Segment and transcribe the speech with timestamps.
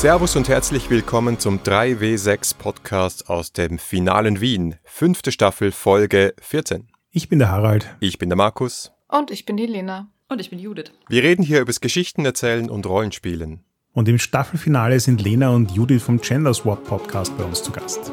[0.00, 4.76] Servus und herzlich willkommen zum 3W6 Podcast aus dem finalen Wien.
[4.82, 6.88] Fünfte Staffel, Folge 14.
[7.10, 7.86] Ich bin der Harald.
[8.00, 8.92] Ich bin der Markus.
[9.08, 10.10] Und ich bin die Lena.
[10.30, 10.90] Und ich bin Judith.
[11.10, 13.62] Wir reden hier übers Geschichten erzählen und Rollenspielen.
[13.92, 18.10] Und im Staffelfinale sind Lena und Judith vom Gender Swap Podcast bei uns zu Gast.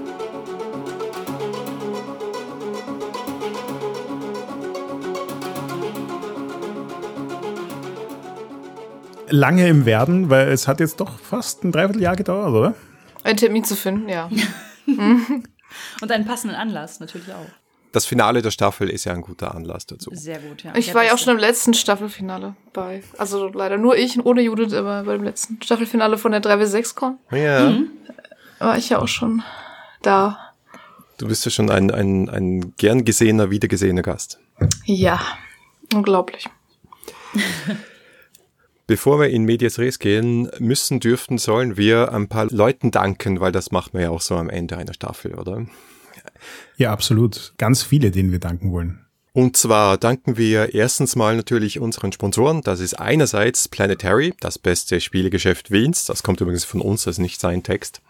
[9.29, 12.73] Lange im Werden, weil es hat jetzt doch fast ein Dreivierteljahr gedauert, oder?
[13.23, 14.29] Einen Termin zu finden, ja.
[16.01, 17.45] Und einen passenden Anlass natürlich auch.
[17.91, 20.11] Das Finale der Staffel ist ja ein guter Anlass dazu.
[20.13, 20.73] Sehr gut, ja.
[20.75, 23.03] Ich Der war ja auch schon im letzten Staffelfinale bei.
[23.17, 27.73] Also leider nur ich, ohne Judith, aber bei dem letzten Staffelfinale von der 3W6-Con Ja,
[28.59, 29.41] war ich ja auch schon
[30.01, 30.37] da.
[31.17, 34.39] du bist ja schon ein, ein, ein gern gesehener, wiedergesehener Gast.
[34.85, 35.19] Ja,
[35.93, 36.47] unglaublich.
[38.87, 43.51] Bevor wir in Medias Res gehen müssen, dürften, sollen wir ein paar Leuten danken, weil
[43.51, 45.65] das macht man ja auch so am Ende einer Staffel, oder?
[46.77, 47.53] Ja, absolut.
[47.57, 49.05] Ganz viele, denen wir danken wollen.
[49.33, 52.61] Und zwar danken wir erstens mal natürlich unseren Sponsoren.
[52.61, 56.05] Das ist einerseits Planetary, das beste Spielegeschäft Wiens.
[56.05, 58.01] Das kommt übrigens von uns, das ist nicht sein Text.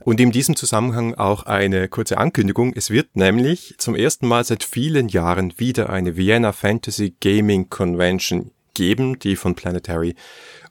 [0.00, 2.72] Und in diesem Zusammenhang auch eine kurze Ankündigung.
[2.74, 8.50] Es wird nämlich zum ersten Mal seit vielen Jahren wieder eine Vienna Fantasy Gaming Convention
[8.76, 10.14] geben, die von Planetary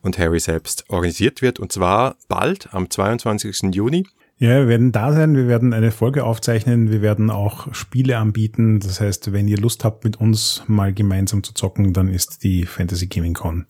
[0.01, 1.59] und Harry selbst organisiert wird.
[1.59, 3.73] Und zwar bald am 22.
[3.75, 4.07] Juni.
[4.37, 8.79] Ja, wir werden da sein, wir werden eine Folge aufzeichnen, wir werden auch Spiele anbieten.
[8.79, 12.65] Das heißt, wenn ihr Lust habt, mit uns mal gemeinsam zu zocken, dann ist die
[12.65, 13.65] Fantasy Gaming Con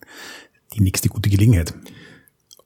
[0.74, 1.74] die nächste gute Gelegenheit.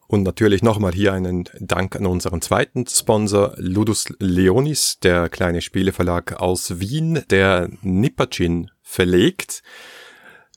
[0.06, 6.40] Und natürlich nochmal hier einen Dank an unseren zweiten Sponsor, Ludus Leonis, der kleine Spieleverlag
[6.40, 9.62] aus Wien, der Nipperchin verlegt.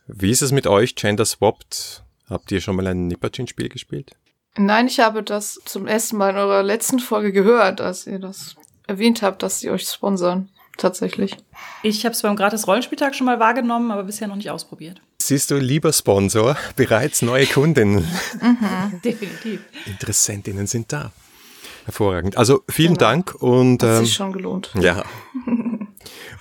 [0.07, 2.03] Wie ist es mit euch, Gender Swapped?
[2.29, 4.11] Habt ihr schon mal ein Nipperchin-Spiel gespielt?
[4.55, 8.55] Nein, ich habe das zum ersten Mal in eurer letzten Folge gehört, als ihr das
[8.87, 10.49] erwähnt habt, dass sie euch sponsern.
[10.77, 11.37] Tatsächlich.
[11.83, 15.01] Ich habe es beim gratis Rollenspieltag schon mal wahrgenommen, aber bisher noch nicht ausprobiert.
[15.21, 18.03] Siehst du, lieber Sponsor, bereits neue Kundinnen,
[19.05, 19.61] Definitiv.
[19.85, 21.11] Interessentinnen sind da.
[21.85, 22.37] Hervorragend.
[22.37, 22.99] Also vielen Genau.
[22.99, 24.71] Dank und Hat ähm, sich schon gelohnt.
[24.79, 25.03] Ja.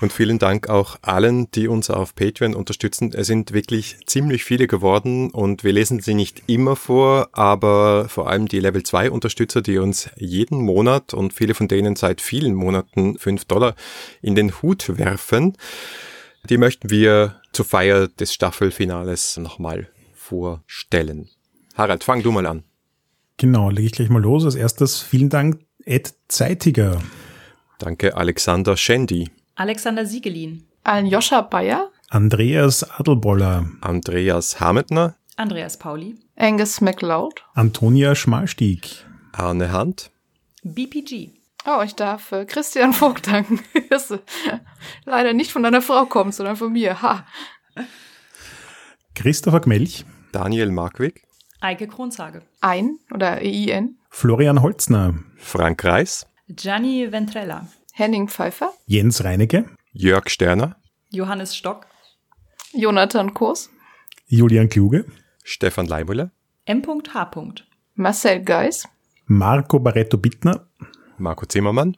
[0.01, 3.13] Und vielen Dank auch allen, die uns auf Patreon unterstützen.
[3.15, 8.29] Es sind wirklich ziemlich viele geworden und wir lesen sie nicht immer vor, aber vor
[8.29, 12.55] allem die Level 2 Unterstützer, die uns jeden Monat und viele von denen seit vielen
[12.55, 13.75] Monaten 5 Dollar
[14.21, 15.57] in den Hut werfen,
[16.49, 21.29] die möchten wir zur Feier des Staffelfinales nochmal vorstellen.
[21.75, 22.65] Harald, fang du mal an.
[23.37, 24.45] Genau, lege ich gleich mal los.
[24.45, 27.03] Als erstes vielen Dank, Ed Zeitiger.
[27.79, 36.81] Danke Alexander Schendi, Alexander Siegelin, Ein Joscha Bayer, Andreas Adelboller, Andreas Hametner, Andreas Pauli, Angus
[36.81, 37.43] MacLeod.
[37.55, 40.11] Antonia Schmalstieg, Arne Hand,
[40.63, 41.31] BPG,
[41.65, 43.61] Oh, ich darf äh, Christian Vogt danken.
[43.89, 44.19] Das äh,
[45.05, 47.01] leider nicht von deiner Frau kommt, sondern von mir.
[47.03, 47.25] Ha.
[49.15, 51.23] Christopher Gmelch, Daniel Markwig,
[51.61, 53.97] Eike Kronzage, Ein oder EIN.
[54.11, 57.69] Florian Holzner, Frank Reis, Gianni Ventrella,
[58.03, 58.73] Henning Pfeiffer.
[58.87, 60.75] Jens Reinecke, Jörg Sterner,
[61.11, 61.87] Johannes Stock,
[62.73, 63.71] Jonathan Kurs.
[64.27, 65.05] Julian Kluge,
[65.45, 66.33] Stefan Leimüller,
[66.65, 67.31] M.H.
[67.95, 68.89] Marcel Geis.
[69.27, 70.67] Marco Barretto Bittner,
[71.17, 71.97] Marco Zimmermann,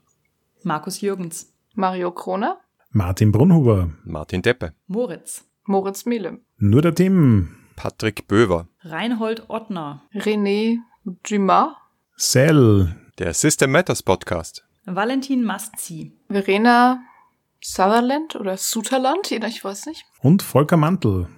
[0.63, 2.59] Markus Jürgens, Mario Kroner.
[2.91, 6.43] Martin Brunhuber, Martin Deppe, Moritz, Moritz Melem.
[6.59, 11.69] nur der Tim, Patrick Böver, Reinhold Ottner, René Dumas.
[12.17, 17.03] Sel, der System Matters Podcast, Valentin Mastzi, Verena
[17.63, 20.05] Sutherland oder Sutherland, jeder, ich weiß nicht.
[20.21, 21.29] und Volker Mantel.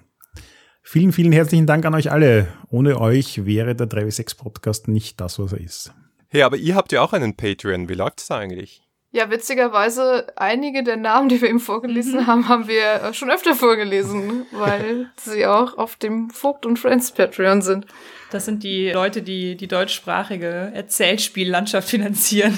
[0.83, 2.49] Vielen, vielen herzlichen Dank an euch alle.
[2.71, 5.93] Ohne euch wäre der 3W6 Podcast nicht das, was er ist.
[6.29, 7.89] Hey, aber ihr habt ja auch einen Patreon.
[7.89, 8.83] Wie läuft's da eigentlich?
[9.11, 14.47] Ja, witzigerweise, einige der Namen, die wir eben vorgelesen haben, haben wir schon öfter vorgelesen,
[14.53, 17.87] weil sie auch auf dem Vogt und Friends Patreon sind.
[18.31, 22.57] Das sind die Leute, die die deutschsprachige Erzählspiellandschaft finanzieren.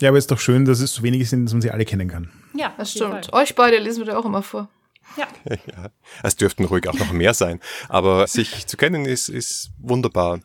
[0.00, 2.08] Ja, aber ist doch schön, dass es so wenige sind, dass man sie alle kennen
[2.08, 2.30] kann.
[2.54, 3.32] Ja, Das stimmt.
[3.32, 4.68] Euch beide lesen wir da auch immer vor.
[5.16, 5.26] Ja,
[5.66, 5.90] Ja,
[6.22, 7.60] es dürften ruhig auch noch mehr sein.
[7.88, 10.40] Aber sich zu kennen ist, ist wunderbar.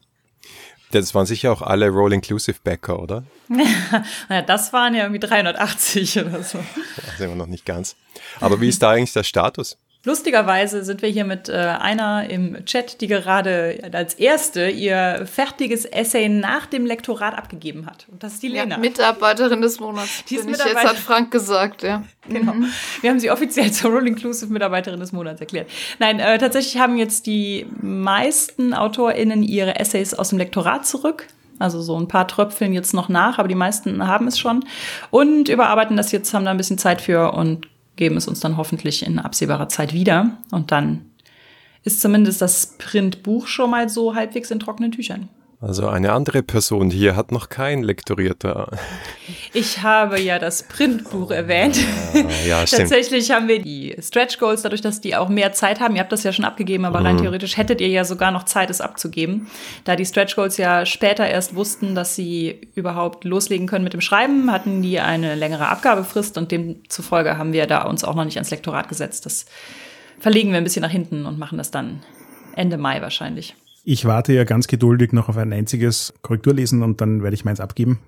[0.92, 3.24] Das waren sicher auch alle Roll-Inclusive-Backer, oder?
[4.30, 6.58] naja, das waren ja irgendwie 380 oder so.
[6.58, 7.96] Da sind wir noch nicht ganz.
[8.40, 9.78] Aber wie ist da eigentlich der Status?
[10.06, 15.86] Lustigerweise sind wir hier mit äh, einer im Chat, die gerade als erste ihr fertiges
[15.86, 18.06] Essay nach dem Lektorat abgegeben hat.
[18.12, 18.78] Und das ist die Ja, Lena.
[18.78, 20.24] Mitarbeiterin des Monats.
[20.26, 22.04] Die ist bin ich jetzt, Mitarbeiter- hat Frank gesagt, ja.
[22.30, 22.54] Genau.
[23.02, 25.70] Wir haben sie offiziell zur Roll Inclusive Mitarbeiterin des Monats erklärt.
[26.00, 31.28] Nein, äh, tatsächlich haben jetzt die meisten AutorInnen ihre Essays aus dem Lektorat zurück.
[31.58, 34.66] Also so ein paar tröpfeln jetzt noch nach, aber die meisten haben es schon.
[35.10, 38.58] Und überarbeiten das jetzt, haben da ein bisschen Zeit für und geben es uns dann
[38.58, 40.38] hoffentlich in absehbarer Zeit wieder.
[40.52, 41.12] Und dann
[41.84, 45.30] ist zumindest das Printbuch schon mal so halbwegs in trockenen Tüchern.
[45.62, 48.70] Also eine andere Person hier hat noch kein lektorierter.
[49.54, 51.78] Ich habe ja das Printbuch erwähnt.
[52.46, 52.66] Ja, ja.
[52.66, 55.96] Tatsächlich haben wir die Stretch Goals, dadurch, dass die auch mehr Zeit haben.
[55.96, 58.70] Ihr habt das ja schon abgegeben, aber rein theoretisch hättet ihr ja sogar noch Zeit,
[58.70, 59.48] es abzugeben.
[59.86, 64.02] Da die Stretch Goals ja später erst wussten, dass sie überhaupt loslegen können mit dem
[64.02, 68.38] Schreiben, hatten die eine längere Abgabefrist und demzufolge haben wir da uns auch noch nicht
[68.38, 69.26] ans Lektorat gesetzt.
[69.26, 69.46] Das
[70.20, 72.04] verlegen wir ein bisschen nach hinten und machen das dann
[72.56, 73.56] Ende Mai wahrscheinlich.
[73.86, 77.60] Ich warte ja ganz geduldig noch auf ein einziges Korrekturlesen und dann werde ich meins
[77.60, 78.00] abgeben.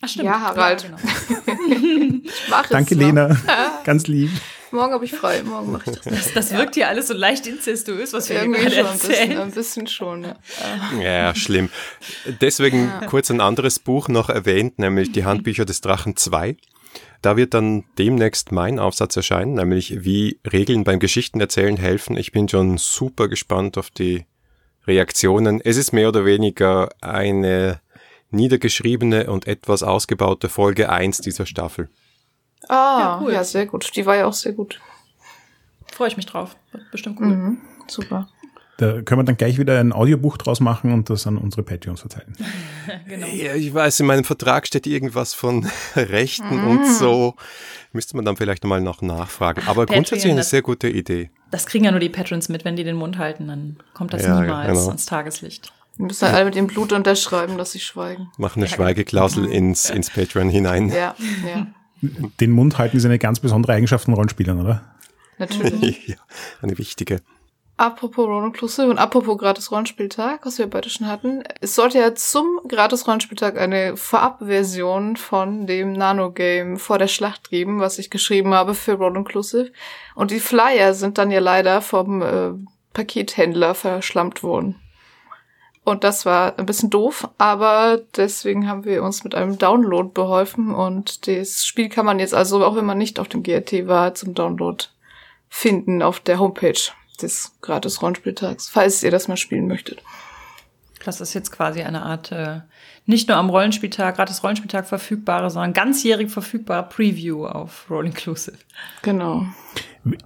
[0.00, 0.24] Ach, stimmt.
[0.26, 0.82] Ja, Harald.
[0.82, 0.98] Ja, genau.
[2.24, 2.94] Ich mach es Danke.
[2.94, 3.36] Lena.
[3.84, 4.30] ganz lieb.
[4.72, 6.04] Morgen habe ich frei, morgen mache ich das.
[6.04, 9.38] Das, das wirkt hier alles so leicht inzestuös, was wir Irgendwie schon ein bisschen, erzählen.
[9.40, 10.36] ein bisschen schon, ja.
[11.00, 11.68] Ja, schlimm.
[12.40, 16.56] Deswegen kurz ein anderes Buch noch erwähnt, nämlich die Handbücher des Drachen 2.
[17.20, 22.16] Da wird dann demnächst mein Aufsatz erscheinen, nämlich wie Regeln beim Geschichtenerzählen helfen.
[22.16, 24.24] Ich bin schon super gespannt auf die
[24.86, 25.60] Reaktionen.
[25.64, 27.80] Es ist mehr oder weniger eine
[28.30, 31.88] niedergeschriebene und etwas ausgebaute Folge 1 dieser Staffel.
[32.68, 33.32] Ah, Ja, cool.
[33.32, 33.90] ja, sehr gut.
[33.96, 34.80] Die war ja auch sehr gut.
[35.92, 36.56] Freue ich mich drauf.
[36.72, 37.26] Wird bestimmt cool.
[37.26, 37.58] Mhm.
[37.88, 38.28] Super.
[38.78, 42.00] Da können wir dann gleich wieder ein Audiobuch draus machen und das an unsere Patreons
[42.00, 42.34] verteilen.
[43.06, 43.26] Genau.
[43.28, 47.34] Ja, ich weiß, in meinem Vertrag steht irgendwas von Rechten und so.
[47.92, 49.62] Müsste man dann vielleicht nochmal noch nachfragen.
[49.66, 51.30] Aber Patreon, grundsätzlich eine das- sehr gute Idee.
[51.50, 54.22] Das kriegen ja nur die Patrons mit, wenn die den Mund halten, dann kommt das
[54.24, 54.88] Ja, niemals genau.
[54.88, 55.72] ans Tageslicht.
[55.96, 58.28] Wir müssen halt alle mit dem Blut unterschreiben, dass sie schweigen.
[58.38, 60.88] Mach eine Schweigeklausel ins, ins Patreon hinein.
[60.88, 61.14] Ja,
[61.46, 61.66] ja.
[62.40, 64.82] Den Mund halten ist eine ganz besondere Eigenschaft von Rollenspielern, oder?
[65.38, 66.06] Natürlich.
[66.08, 66.16] ja,
[66.62, 67.20] eine wichtige.
[67.82, 71.42] Apropos Roll Inclusive und apropos gratis Rollenspieltag, was wir beide schon hatten.
[71.60, 77.80] Es sollte ja zum gratis Rollenspieltag eine Vorabversion von dem Nano-Game vor der Schlacht geben,
[77.80, 79.72] was ich geschrieben habe für Roll Inclusive.
[80.14, 82.52] Und die Flyer sind dann ja leider vom äh,
[82.92, 84.80] Pakethändler verschlammt worden.
[85.82, 90.72] Und das war ein bisschen doof, aber deswegen haben wir uns mit einem Download beholfen
[90.72, 94.14] und das Spiel kann man jetzt also, auch wenn man nicht auf dem GRT war,
[94.14, 94.84] zum Download
[95.48, 100.02] finden auf der Homepage des gratis Rollenspieltags, falls ihr das mal spielen möchtet.
[101.04, 102.60] Das ist jetzt quasi eine Art, äh,
[103.06, 108.56] nicht nur am Rollenspieltag, gratis Rollenspieltag verfügbare, sondern ganzjährig verfügbare Preview auf Roll Inclusive.
[109.02, 109.46] Genau.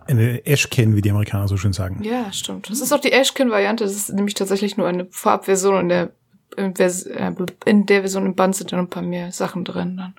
[0.07, 2.03] Eine Ashcan, wie die Amerikaner so schön sagen.
[2.03, 2.71] Ja, stimmt.
[2.71, 3.85] Das ist auch die Ashkin-Variante.
[3.85, 5.81] Das ist nämlich tatsächlich nur eine Farbversion.
[5.81, 6.11] In der,
[6.57, 7.33] in, Vers äh,
[7.65, 9.97] in der Version im Band sind dann ein paar mehr Sachen drin.
[9.97, 10.15] Dann.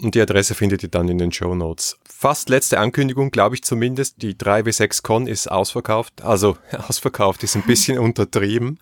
[0.00, 1.98] Und die Adresse findet ihr dann in den Show Notes.
[2.08, 4.22] Fast letzte Ankündigung, glaube ich zumindest.
[4.22, 6.22] Die 3W6 Con ist ausverkauft.
[6.22, 6.56] Also
[6.88, 8.78] ausverkauft ist ein bisschen untertrieben.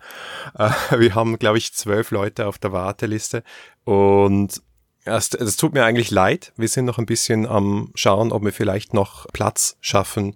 [0.57, 3.43] Äh, wir haben, glaube ich, zwölf Leute auf der Warteliste.
[3.83, 4.61] Und
[5.05, 6.53] es, es tut mir eigentlich leid.
[6.55, 10.35] Wir sind noch ein bisschen am Schauen, ob wir vielleicht noch Platz schaffen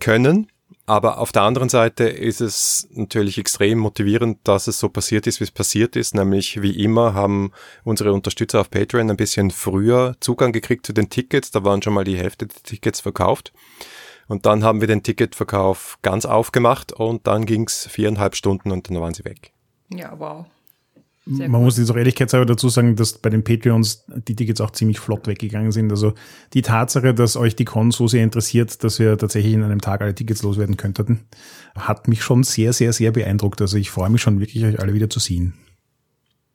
[0.00, 0.50] können.
[0.88, 5.38] Aber auf der anderen Seite ist es natürlich extrem motivierend, dass es so passiert ist,
[5.38, 6.14] wie es passiert ist.
[6.14, 7.52] Nämlich wie immer haben
[7.84, 11.50] unsere Unterstützer auf Patreon ein bisschen früher Zugang gekriegt zu den Tickets.
[11.50, 13.52] Da waren schon mal die Hälfte der Tickets verkauft.
[14.28, 18.98] Und dann haben wir den Ticketverkauf ganz aufgemacht und dann ging's viereinhalb Stunden und dann
[18.98, 19.52] waren sie weg.
[19.90, 20.46] Ja, wow.
[21.30, 21.64] Sehr Man cool.
[21.66, 25.26] muss jetzt auch ehrlichkeitshalber dazu sagen, dass bei den Patreons die Tickets auch ziemlich flott
[25.26, 25.90] weggegangen sind.
[25.90, 26.14] Also
[26.54, 30.00] die Tatsache, dass euch die Con so sehr interessiert, dass wir tatsächlich in einem Tag
[30.00, 31.26] alle Tickets loswerden könnten,
[31.76, 33.60] hat mich schon sehr, sehr, sehr beeindruckt.
[33.60, 35.54] Also ich freue mich schon wirklich, euch alle wieder zu sehen.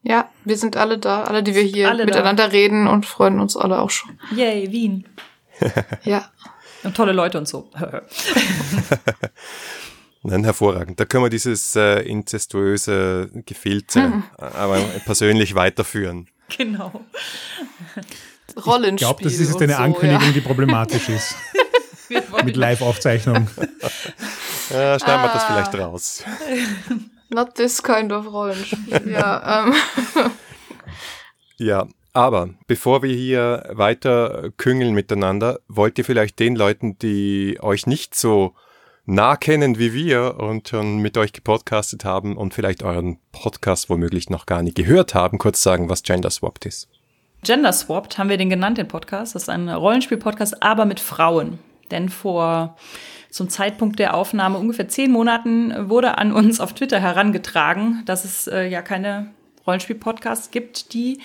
[0.01, 2.05] Ja, wir sind alle da, alle, die wir hier Alle da.
[2.05, 4.17] miteinander reden und freuen uns alle auch schon.
[4.35, 5.05] Yay, Wien.
[6.03, 6.31] Ja.
[6.83, 7.69] Und tolle Leute und so.
[10.23, 10.99] Nein, hervorragend.
[10.99, 16.29] Da können wir dieses äh, inzestuöse Gefilze aber persönlich weiterführen.
[16.57, 17.03] genau.
[18.65, 18.93] Rollenspiel.
[18.93, 20.31] Ich glaube, das ist jetzt eine so, Ankündigung, Ja.
[20.31, 21.35] die problematisch ist.
[22.45, 23.47] Mit Live-Aufzeichnung.
[24.69, 25.47] Ja, schneiden wir das Ah.
[25.47, 26.23] vielleicht raus.
[27.29, 29.09] Not this kind of Rollenspiel.
[29.11, 29.73] ja, ähm.
[31.57, 37.87] Ja, aber bevor wir hier weiter küngeln miteinander, wollt ihr vielleicht den Leuten, die euch
[37.87, 38.53] nicht so
[39.05, 44.29] nah kennen wie wir und schon mit euch gepodcastet haben und vielleicht euren Podcast womöglich
[44.29, 46.87] noch gar nicht gehört haben, kurz sagen, was Gender Swapped ist.
[47.43, 49.35] Gender Swapped haben wir den genannt, den Podcast.
[49.35, 51.59] Das ist ein Rollenspiel-Podcast, aber mit Frauen.
[51.91, 52.77] Denn vor
[53.29, 58.47] zum Zeitpunkt der Aufnahme ungefähr zehn Monaten wurde an uns auf Twitter herangetragen, dass es
[58.47, 59.31] äh, ja keine
[59.67, 61.19] Rollenspiel-Podcasts gibt, die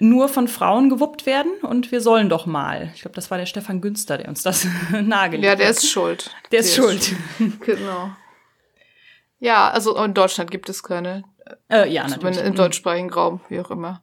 [0.00, 2.90] nur von Frauen gewuppt werden und wir sollen doch mal.
[2.94, 5.76] Ich glaube, das war der Stefan Günster, der uns das nahegelegt ja, der hat.
[5.76, 6.30] ist schuld.
[6.52, 7.14] Der ist schuld.
[7.60, 8.10] Genau.
[9.38, 11.24] Ja, also in Deutschland gibt es keine.
[11.70, 12.38] Äh, ja, natürlich.
[12.38, 14.02] Im deutschsprachigen Raum, wie auch immer.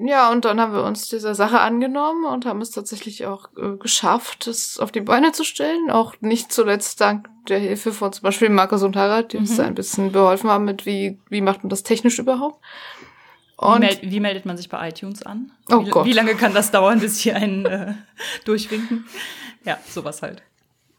[0.00, 3.76] Ja, und dann haben wir uns dieser Sache angenommen und haben es tatsächlich auch äh,
[3.76, 5.90] geschafft, es auf die Beine zu stellen.
[5.90, 9.42] Auch nicht zuletzt dank der Hilfe von zum Beispiel Markus und Harald, die mhm.
[9.42, 12.60] uns ein bisschen beholfen haben mit, wie, wie macht man das technisch überhaupt.
[13.60, 15.50] Und wie, meld, wie meldet man sich bei iTunes an?
[15.68, 16.06] Oh wie, Gott.
[16.06, 17.94] Wie lange kann das dauern, bis hier ein äh,
[18.44, 19.04] durchwinken?
[19.64, 20.42] Ja, sowas halt.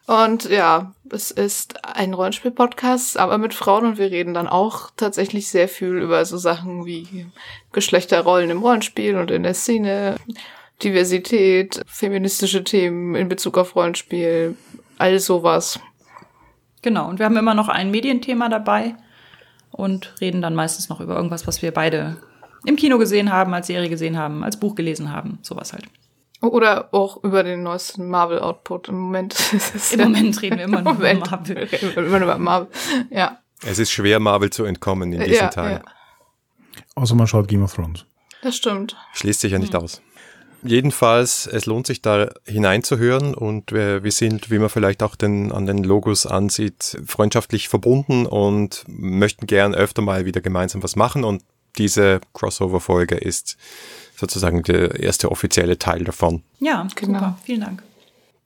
[0.07, 5.47] Und ja, es ist ein Rollenspiel-Podcast, aber mit Frauen und wir reden dann auch tatsächlich
[5.49, 7.27] sehr viel über so Sachen wie
[7.71, 10.17] Geschlechterrollen im Rollenspiel und in der Szene,
[10.83, 14.57] Diversität, feministische Themen in Bezug auf Rollenspiel,
[14.97, 15.79] all sowas.
[16.81, 18.95] Genau, und wir haben immer noch ein Medienthema dabei
[19.71, 22.17] und reden dann meistens noch über irgendwas, was wir beide
[22.65, 25.85] im Kino gesehen haben, als Serie gesehen haben, als Buch gelesen haben, sowas halt.
[26.41, 28.87] Oder auch über den neuesten Marvel-Output.
[28.89, 29.35] Im Moment
[29.91, 31.57] Im Moment reden wir immer nur über Marvel.
[31.57, 32.67] Reden wir immer über Marvel.
[33.09, 33.39] Ja.
[33.65, 35.83] Es ist schwer, Marvel zu entkommen in diesen ja, Tagen.
[35.85, 35.91] Ja.
[36.95, 38.05] Außer man schaut Game of Thrones.
[38.41, 38.95] Das stimmt.
[39.13, 39.81] Schließt sich ja nicht hm.
[39.81, 40.01] aus.
[40.63, 45.51] Jedenfalls, es lohnt sich da hineinzuhören und wir, wir sind, wie man vielleicht auch den,
[45.53, 51.23] an den Logos ansieht, freundschaftlich verbunden und möchten gern öfter mal wieder gemeinsam was machen
[51.23, 51.43] und
[51.77, 53.57] diese Crossover-Folge ist
[54.15, 56.43] sozusagen der erste offizielle Teil davon.
[56.59, 57.19] Ja, genau.
[57.19, 57.39] Super.
[57.43, 57.83] Vielen Dank.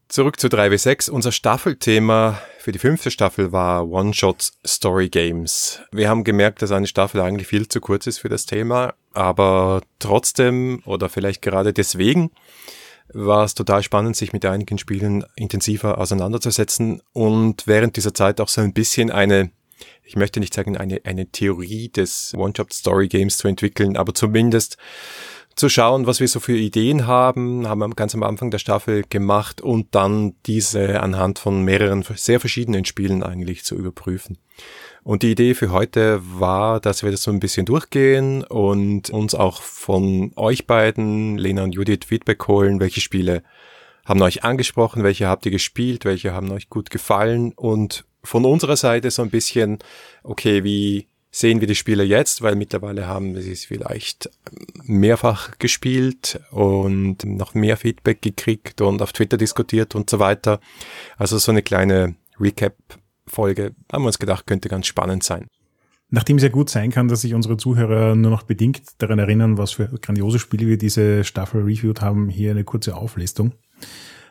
[0.08, 1.10] Zurück zu 3W6.
[1.10, 5.82] Unser Staffelthema für die fünfte Staffel war One-Shot Story Games.
[5.92, 9.82] Wir haben gemerkt, dass eine Staffel eigentlich viel zu kurz ist für das Thema, aber
[9.98, 12.30] trotzdem oder vielleicht gerade deswegen
[13.12, 18.50] war es total spannend, sich mit einigen Spielen intensiver auseinanderzusetzen und während dieser Zeit auch
[18.50, 19.52] so ein bisschen eine,
[20.04, 24.78] ich möchte nicht sagen eine, eine Theorie des One-Shot Story Games zu entwickeln, aber zumindest
[25.56, 29.04] zu schauen, was wir so für Ideen haben, haben wir ganz am Anfang der Staffel
[29.08, 34.38] gemacht und dann diese anhand von mehreren sehr verschiedenen Spielen eigentlich zu überprüfen.
[35.04, 39.36] Und die Idee für heute war, dass wir das so ein bisschen durchgehen und uns
[39.36, 43.44] auch von euch beiden, Lena und Judith, Feedback holen, welche Spiele
[44.06, 47.54] haben euch angesprochen, welche habt ihr gespielt, welche haben euch gut gefallen?
[47.54, 49.80] Und von unserer Seite so ein bisschen,
[50.24, 54.30] okay, wie sehen wir die Spiele jetzt, weil mittlerweile haben sie es vielleicht
[54.84, 60.60] mehrfach gespielt und noch mehr Feedback gekriegt und auf Twitter diskutiert und so weiter.
[61.18, 65.48] Also so eine kleine Recap-Folge haben wir uns gedacht, könnte ganz spannend sein.
[66.12, 69.58] Nachdem es ja gut sein kann, dass sich unsere Zuhörer nur noch bedingt daran erinnern,
[69.58, 73.54] was für grandiose Spiele wir diese Staffel reviewed haben, hier eine kurze Auflistung.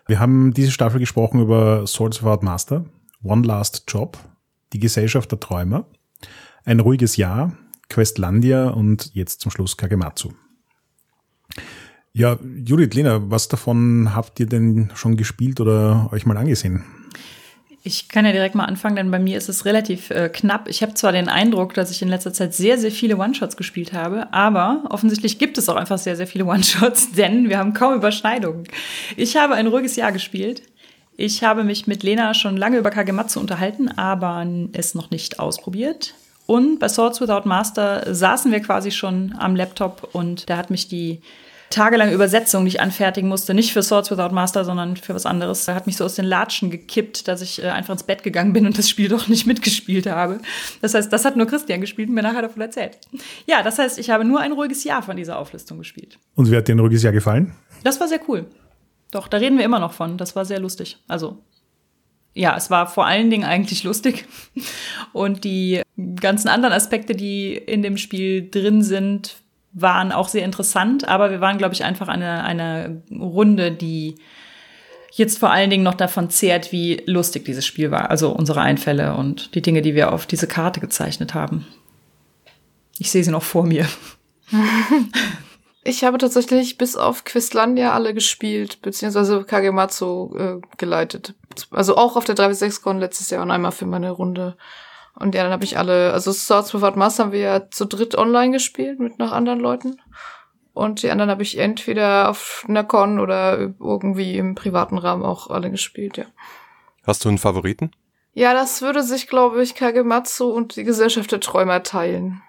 [0.07, 2.85] Wir haben diese Staffel gesprochen über Swords Without Master,
[3.23, 4.19] One Last Job,
[4.73, 5.87] Die Gesellschaft der Träumer,
[6.65, 7.53] ein ruhiges Jahr,
[7.89, 10.31] Questlandia und jetzt zum Schluss Kagematsu.
[12.15, 16.85] Ja, Judith, Lena, was davon habt ihr denn schon gespielt oder euch mal angesehen?
[17.85, 20.69] Ich kann ja direkt mal anfangen, denn bei mir ist es relativ äh, knapp.
[20.69, 23.93] Ich habe zwar den Eindruck, dass ich in letzter Zeit sehr, sehr viele One-Shots gespielt
[23.93, 27.95] habe, aber offensichtlich gibt es auch einfach sehr, sehr viele One-Shots, denn wir haben kaum
[27.95, 28.69] Überschneidungen.
[29.17, 30.63] Ich habe ein ruhiges Jahr gespielt.
[31.17, 36.15] Ich habe mich mit Lena schon lange über Kagematsu unterhalten, aber es noch nicht ausprobiert.
[36.47, 40.89] Und bei Swords Without Master saßen wir quasi schon am Laptop und da hat mich
[40.89, 41.21] die
[41.73, 45.65] tagelange Übersetzung, die ich anfertigen musste, nicht für Swords Without Master, sondern für was anderes,
[45.65, 48.53] da hat mich so aus den Latschen gekippt, dass ich äh, einfach ins Bett gegangen
[48.53, 50.41] bin und das Spiel doch nicht mitgespielt habe.
[50.81, 52.99] Das heißt, das hat nur Christian gespielt und mir nachher davon erzählt.
[53.47, 56.19] Ja, das heißt, ich habe nur ein ruhiges Jahr von dieser Auflistung gespielt.
[56.35, 57.55] Und wie hat dir ein ruhiges Jahr gefallen?
[57.85, 58.47] Das war sehr cool.
[59.13, 60.17] Doch, da reden wir immer noch von.
[60.17, 60.97] Das war sehr lustig.
[61.07, 61.39] Also,
[62.35, 64.25] ja, es war vor allen Dingen eigentlich lustig.
[65.13, 65.83] Und die
[66.21, 69.37] ganzen anderen Aspekte, die in dem Spiel drin sind,
[69.73, 71.07] waren auch sehr interessant.
[71.07, 74.17] Aber wir waren, glaube ich, einfach eine, eine Runde, die
[75.13, 78.11] jetzt vor allen Dingen noch davon zehrt, wie lustig dieses Spiel war.
[78.11, 81.67] Also unsere Einfälle und die Dinge, die wir auf diese Karte gezeichnet haben.
[82.99, 83.87] Ich sehe sie noch vor mir.
[85.85, 91.35] Ich habe tatsächlich bis auf Questlandia alle gespielt, beziehungsweise Kagematsu äh, geleitet.
[91.71, 94.57] Also auch auf der 3-6-Con letztes Jahr und einmal für meine Runde.
[95.15, 98.17] Und ja, dann habe ich alle, also Swords Without Master haben wir ja zu dritt
[98.17, 100.01] online gespielt mit noch anderen Leuten.
[100.73, 105.51] Und die anderen habe ich entweder auf einer Con oder irgendwie im privaten Rahmen auch
[105.51, 106.25] alle gespielt, ja.
[107.05, 107.91] Hast du einen Favoriten?
[108.33, 112.41] Ja, das würde sich, glaube ich, Kagematsu und die Gesellschaft der Träumer teilen.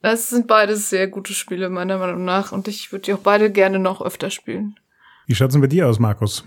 [0.00, 2.52] Das sind beides sehr gute Spiele, meiner Meinung nach.
[2.52, 4.78] Und ich würde die auch beide gerne noch öfter spielen.
[5.26, 6.44] Wie schaut's denn bei dir aus, Markus?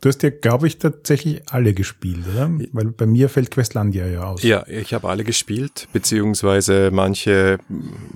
[0.00, 2.50] Du hast ja, glaube ich, tatsächlich alle gespielt, oder?
[2.72, 4.42] Weil bei mir fällt Questlandia ja aus.
[4.42, 7.58] Ja, ich habe alle gespielt, beziehungsweise manche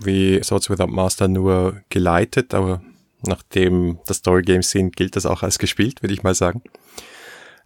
[0.00, 2.82] wie Swords Without Master nur geleitet, aber
[3.22, 6.62] nachdem das Story Games sind, gilt das auch als gespielt, würde ich mal sagen.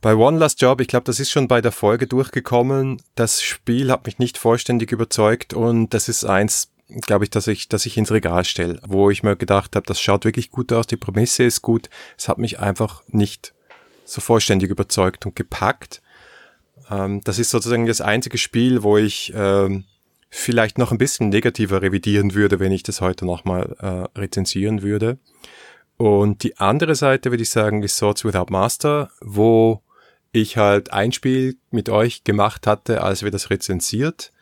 [0.00, 3.02] Bei One Last Job, ich glaube, das ist schon bei der Folge durchgekommen.
[3.16, 7.68] Das Spiel hat mich nicht vollständig überzeugt und das ist eins, glaube ich, dass ich,
[7.68, 10.86] dass ich ins Regal stelle, wo ich mir gedacht habe, das schaut wirklich gut aus,
[10.86, 11.90] die Prämisse ist gut.
[12.16, 13.54] Es hat mich einfach nicht
[14.04, 16.00] so vollständig überzeugt und gepackt.
[16.90, 19.84] Ähm, das ist sozusagen das einzige Spiel, wo ich ähm,
[20.30, 25.18] vielleicht noch ein bisschen negativer revidieren würde, wenn ich das heute nochmal äh, rezensieren würde.
[25.96, 29.82] Und die andere Seite würde ich sagen, ist Swords Without Master, wo
[30.30, 34.32] ich halt ein Spiel mit euch gemacht hatte, als wir das rezensiert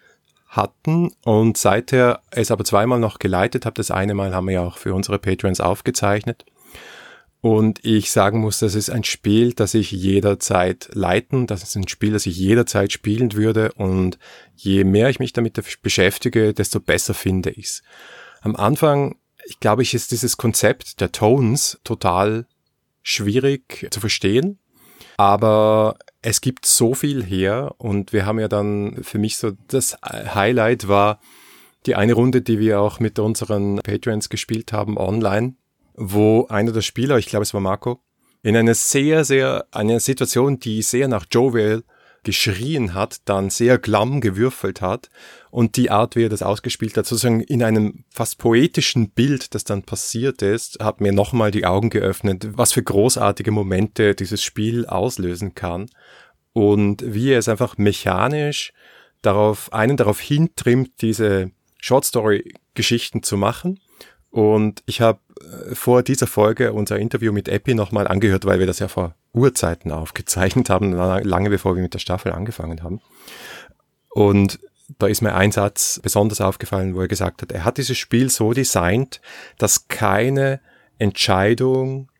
[0.56, 3.74] hatten und seither es aber zweimal noch geleitet habe.
[3.74, 6.44] Das eine Mal haben wir ja auch für unsere Patrons aufgezeichnet.
[7.40, 11.86] Und ich sagen muss, das ist ein Spiel, das ich jederzeit leiten, das ist ein
[11.86, 14.18] Spiel, das ich jederzeit spielen würde und
[14.56, 17.82] je mehr ich mich damit beschäftige, desto besser finde ich es.
[18.40, 22.46] Am Anfang, ich glaube, ich ist dieses Konzept der Tones total
[23.02, 24.58] schwierig zu verstehen,
[25.18, 29.96] aber es gibt so viel her und wir haben ja dann für mich so das
[30.02, 31.20] Highlight war
[31.86, 35.54] die eine Runde, die wir auch mit unseren Patrons gespielt haben online
[35.94, 38.00] wo einer der Spieler, ich glaube es war Marco,
[38.42, 41.84] in einer sehr, sehr, eine Situation, die sehr nach Jovial
[42.24, 45.08] geschrien hat, dann sehr glamm gewürfelt hat
[45.54, 49.62] und die Art, wie er das ausgespielt hat, sozusagen in einem fast poetischen Bild, das
[49.62, 54.84] dann passiert ist, hat mir nochmal die Augen geöffnet, was für großartige Momente dieses Spiel
[54.84, 55.88] auslösen kann
[56.54, 58.72] und wie er es einfach mechanisch
[59.22, 63.78] darauf, einen darauf hintrimmt, diese Short Story Geschichten zu machen
[64.30, 68.66] und ich habe äh, vor dieser Folge unser Interview mit Epi nochmal angehört, weil wir
[68.66, 70.92] das ja vor Urzeiten aufgezeichnet haben,
[71.22, 73.00] lange bevor wir mit der Staffel angefangen haben.
[74.10, 74.58] Und
[74.98, 78.28] da ist mir ein Satz besonders aufgefallen, wo er gesagt hat, er hat dieses Spiel
[78.30, 79.20] so designt,
[79.58, 80.60] dass keine
[80.98, 82.10] Entscheidung,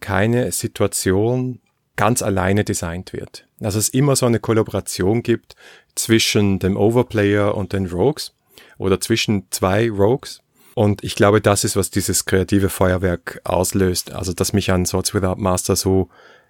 [0.00, 1.60] keine Situation
[1.96, 3.46] ganz alleine designt wird.
[3.60, 5.56] Also es immer so eine Kollaboration gibt
[5.94, 8.34] zwischen dem Overplayer und den Rogues
[8.78, 10.42] oder zwischen zwei Rogues
[10.78, 14.12] und ich glaube, das ist, was dieses kreative Feuerwerk auslöst.
[14.12, 16.08] Also, dass mich an Swords Without Master so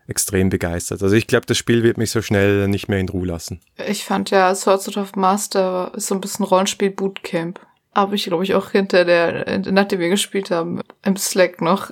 [0.08, 1.02] extrem begeistert.
[1.02, 3.60] Also ich glaube, das Spiel wird mich so schnell nicht mehr in Ruhe lassen.
[3.86, 7.60] Ich fand ja Swords Without Master ist so ein bisschen Rollenspiel-Bootcamp.
[7.94, 11.90] Habe ich, glaube ich, auch hinter der, nachdem wir gespielt haben, im Slack noch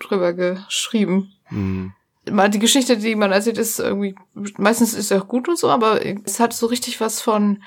[0.00, 1.32] drüber geschrieben.
[1.50, 1.92] Mhm.
[2.28, 4.16] Die Geschichte, die man erzählt, ist irgendwie,
[4.56, 7.62] meistens ist sie auch gut und so, aber es hat so richtig was von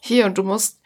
[0.00, 0.79] hier und du musst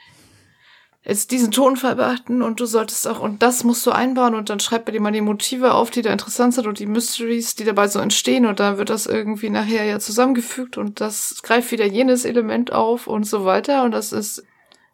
[1.04, 4.60] jetzt diesen Tonfall beachten und du solltest auch, und das musst du einbauen und dann
[4.60, 7.64] schreib bei dir mal die Motive auf, die da interessant sind und die Mysteries, die
[7.64, 11.84] dabei so entstehen und dann wird das irgendwie nachher ja zusammengefügt und das greift wieder
[11.84, 14.44] jenes Element auf und so weiter und das ist,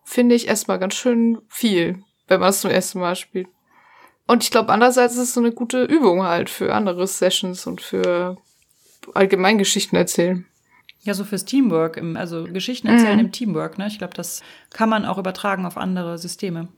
[0.03, 3.47] finde ich, erstmal ganz schön viel, wenn man es zum ersten Mal spielt.
[4.27, 7.81] Und ich glaube, andererseits ist es so eine gute Übung halt für andere Sessions und
[7.81, 8.37] für
[9.15, 10.47] Allgemeingeschichten erzählen.
[11.03, 13.27] Ja, so fürs Teamwork, also Geschichten erzählen mhm.
[13.27, 13.87] im Teamwork, ne?
[13.87, 16.69] Ich glaube, das kann man auch übertragen auf andere Systeme.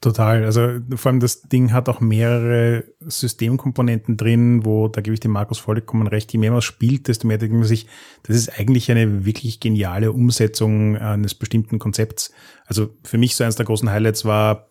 [0.00, 0.44] Total.
[0.44, 5.30] Also vor allem das Ding hat auch mehrere Systemkomponenten drin, wo, da gebe ich dem
[5.30, 7.86] Markus vollkommen recht, je mehr man spielt, desto mehr denkt man sich,
[8.24, 12.30] das ist eigentlich eine wirklich geniale Umsetzung eines bestimmten Konzepts.
[12.66, 14.68] Also für mich so eines der großen Highlights war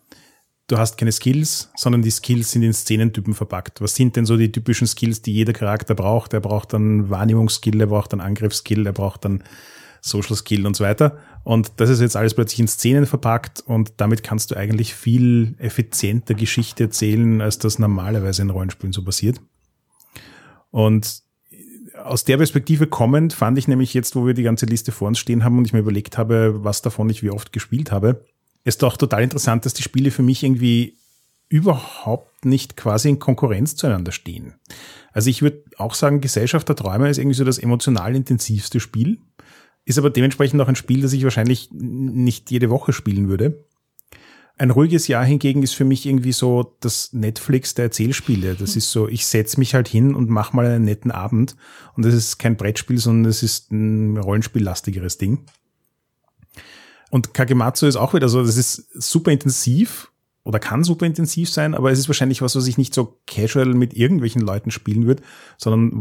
[0.67, 3.82] du hast keine Skills, sondern die Skills sind in Szenentypen verpackt.
[3.82, 6.34] Was sind denn so die typischen Skills, die jeder Charakter braucht?
[6.34, 9.43] Er braucht dann Wahrnehmungsskill, er braucht dann Angriffsskill, er braucht dann
[10.01, 11.17] Social Skill und so weiter.
[11.43, 15.56] Und das ist jetzt alles plötzlich in Szenen verpackt und damit kannst du eigentlich viel
[15.58, 19.41] effizienter Geschichte erzählen, als das normalerweise in Rollenspielen so passiert.
[20.71, 21.23] Und
[22.04, 25.17] aus der Perspektive kommend fand ich nämlich jetzt, wo wir die ganze Liste vor uns
[25.19, 28.25] stehen haben und ich mir überlegt habe, was davon ich wie oft gespielt habe,
[28.65, 30.97] ist doch total interessant, dass die Spiele für mich irgendwie
[31.47, 34.56] überhaupt nicht quasi in Konkurrenz zueinander stehen.
[35.13, 39.19] Also ich würde auch sagen, Gesellschaft der Träume ist irgendwie so das emotional intensivste Spiel,
[39.86, 43.63] ist aber dementsprechend auch ein Spiel, das ich wahrscheinlich nicht jede Woche spielen würde.
[44.58, 48.56] Ein ruhiges Jahr hingegen ist für mich irgendwie so das Netflix der Erzählspiele.
[48.56, 51.58] Das ist so, ich setz mich halt hin und mach mal einen netten Abend.
[51.95, 55.45] Und das ist kein Brettspiel, sondern es ist ein rollenspiellastigeres Ding.
[57.15, 60.12] Und Kagematsu ist auch wieder so, das ist super intensiv
[60.43, 63.73] oder kann super intensiv sein, aber es ist wahrscheinlich was, was ich nicht so casual
[63.73, 65.23] mit irgendwelchen Leuten spielen würde,
[65.58, 65.93] sondern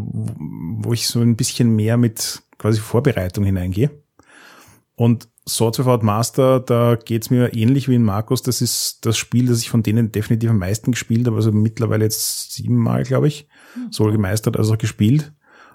[0.82, 3.92] wo ich so ein bisschen mehr mit quasi Vorbereitung hineingehe.
[4.96, 8.42] Und Swords Without Master, da geht's mir ähnlich wie in Markus.
[8.42, 11.36] Das ist das Spiel, das ich von denen definitiv am meisten gespielt habe.
[11.36, 13.46] Also mittlerweile jetzt siebenmal, glaube ich.
[13.92, 15.32] Sowohl gemeistert als auch gespielt.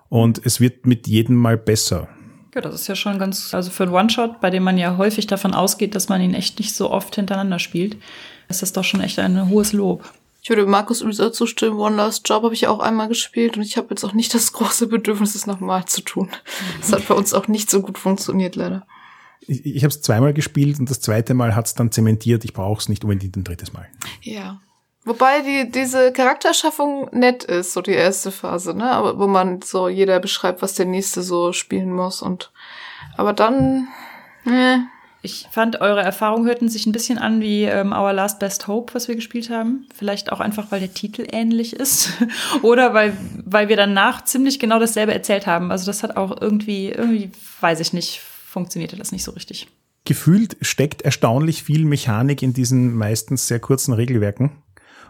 [0.09, 2.09] Und es wird mit jedem Mal besser.
[2.53, 5.27] Ja, das ist ja schon ganz, also für einen One-Shot, bei dem man ja häufig
[5.27, 7.97] davon ausgeht, dass man ihn echt nicht so oft hintereinander spielt,
[8.47, 10.11] ist das doch schon echt ein hohes Lob.
[10.41, 11.77] Ich würde Markus User zustimmen.
[11.77, 14.53] One Last Job habe ich auch einmal gespielt und ich habe jetzt auch nicht das
[14.53, 16.29] große Bedürfnis, es nochmal zu tun.
[16.79, 18.87] Das hat bei uns auch nicht so gut funktioniert, leider.
[19.41, 22.45] Ich, ich habe es zweimal gespielt und das zweite Mal hat es dann zementiert.
[22.45, 23.87] Ich brauche es nicht unbedingt ein drittes Mal.
[24.21, 24.59] Ja.
[25.05, 28.91] Wobei die, diese Charakterschaffung nett ist, so die erste Phase, ne?
[28.91, 32.51] Aber wo man so jeder beschreibt, was der nächste so spielen muss und
[33.17, 33.87] aber dann,
[34.43, 34.87] ne.
[35.21, 38.93] Ich fand, eure Erfahrungen hörten sich ein bisschen an wie ähm, Our Last Best Hope,
[38.93, 39.85] was wir gespielt haben.
[39.93, 42.11] Vielleicht auch einfach, weil der Titel ähnlich ist.
[42.61, 45.71] Oder weil, weil wir danach ziemlich genau dasselbe erzählt haben.
[45.71, 49.67] Also das hat auch irgendwie, irgendwie, weiß ich nicht, funktionierte das nicht so richtig.
[50.05, 54.63] Gefühlt steckt erstaunlich viel Mechanik in diesen meistens sehr kurzen Regelwerken.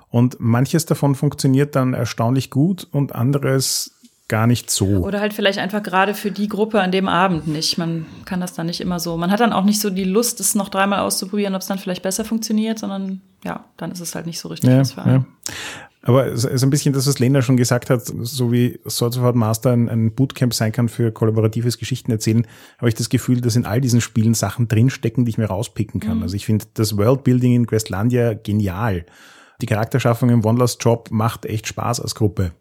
[0.10, 4.86] Und manches davon funktioniert dann erstaunlich gut und anderes gar nicht so.
[4.86, 7.78] Oder halt vielleicht einfach gerade für die Gruppe an dem Abend nicht.
[7.78, 9.18] Man kann das dann nicht immer so.
[9.18, 11.80] Man hat dann auch nicht so die Lust, es noch dreimal auszuprobieren, ob es dann
[11.80, 15.02] vielleicht besser funktioniert, sondern ja, dann ist es halt nicht so richtig ja, was für
[15.02, 15.26] einen.
[15.48, 15.54] Ja.
[16.02, 19.24] Aber es ist ein bisschen das, was Lena schon gesagt hat, so wie Swords of
[19.24, 23.42] Art Master ein, ein Bootcamp sein kann für kollaboratives Geschichten erzählen, habe ich das Gefühl,
[23.42, 26.18] dass in all diesen Spielen Sachen drinstecken, die ich mir rauspicken kann.
[26.18, 26.24] Mhm.
[26.24, 29.06] Also ich finde das Worldbuilding in Questlandia genial.
[29.62, 32.52] Die Charakterschaffung im One Last Job macht echt Spaß als Gruppe.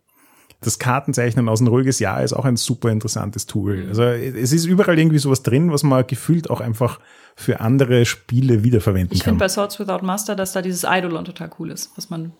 [0.60, 3.86] Das Kartenzeichnen aus ein ruhiges Jahr ist auch ein super interessantes Tool.
[3.88, 6.98] Also es ist überall irgendwie sowas drin, was man gefühlt auch einfach
[7.36, 9.34] für andere Spiele wiederverwenden ich kann.
[9.36, 12.32] Ich finde bei Swords Without Master, dass da dieses Eidolon total cool ist, was man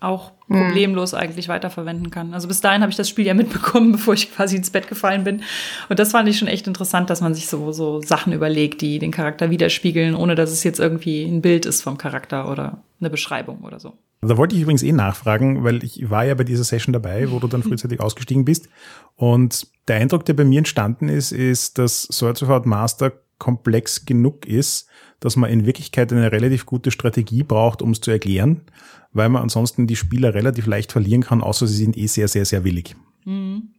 [0.00, 1.18] auch problemlos mhm.
[1.18, 2.34] eigentlich weiterverwenden kann.
[2.34, 5.24] Also bis dahin habe ich das Spiel ja mitbekommen, bevor ich quasi ins Bett gefallen
[5.24, 5.42] bin.
[5.88, 8.98] Und das fand ich schon echt interessant, dass man sich so, so Sachen überlegt, die
[8.98, 13.10] den Charakter widerspiegeln, ohne dass es jetzt irgendwie ein Bild ist vom Charakter oder eine
[13.10, 13.92] Beschreibung oder so.
[14.22, 17.38] Da wollte ich übrigens eh nachfragen, weil ich war ja bei dieser Session dabei, wo
[17.38, 18.68] du dann frühzeitig ausgestiegen bist.
[19.16, 24.06] Und der Eindruck, der bei mir entstanden ist, ist, dass Swords of Art Master komplex
[24.06, 28.62] genug ist, dass man in Wirklichkeit eine relativ gute Strategie braucht, um es zu erklären
[29.12, 32.44] weil man ansonsten die Spieler relativ leicht verlieren kann, außer sie sind eh sehr, sehr,
[32.44, 32.96] sehr willig.
[33.24, 33.70] Mhm.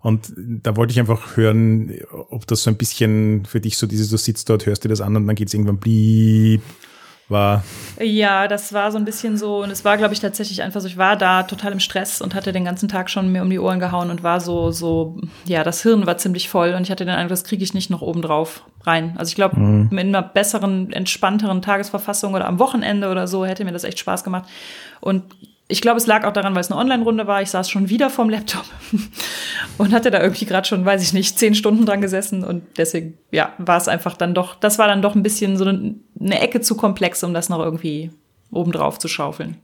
[0.00, 4.10] Und da wollte ich einfach hören, ob das so ein bisschen für dich so dieses,
[4.10, 6.62] du sitzt dort, hörst dir das an und dann geht's irgendwann blieb
[7.28, 7.64] war.
[8.00, 10.88] Ja, das war so ein bisschen so, und es war, glaube ich, tatsächlich einfach so,
[10.88, 13.58] ich war da total im Stress und hatte den ganzen Tag schon mir um die
[13.58, 17.04] Ohren gehauen und war so, so, ja, das Hirn war ziemlich voll und ich hatte
[17.04, 19.14] den Eindruck, das kriege ich nicht noch oben drauf rein.
[19.16, 19.88] Also ich glaube, mhm.
[19.92, 24.24] in einer besseren, entspannteren Tagesverfassung oder am Wochenende oder so hätte mir das echt Spaß
[24.24, 24.48] gemacht.
[25.00, 25.22] Und
[25.74, 27.42] ich glaube, es lag auch daran, weil es eine Online-Runde war.
[27.42, 28.64] Ich saß schon wieder vorm Laptop
[29.78, 32.44] und hatte da irgendwie gerade schon, weiß ich nicht, zehn Stunden dran gesessen.
[32.44, 35.64] Und deswegen, ja, war es einfach dann doch, das war dann doch ein bisschen so
[35.64, 38.12] eine, eine Ecke zu komplex, um das noch irgendwie
[38.52, 39.56] obendrauf zu schaufeln.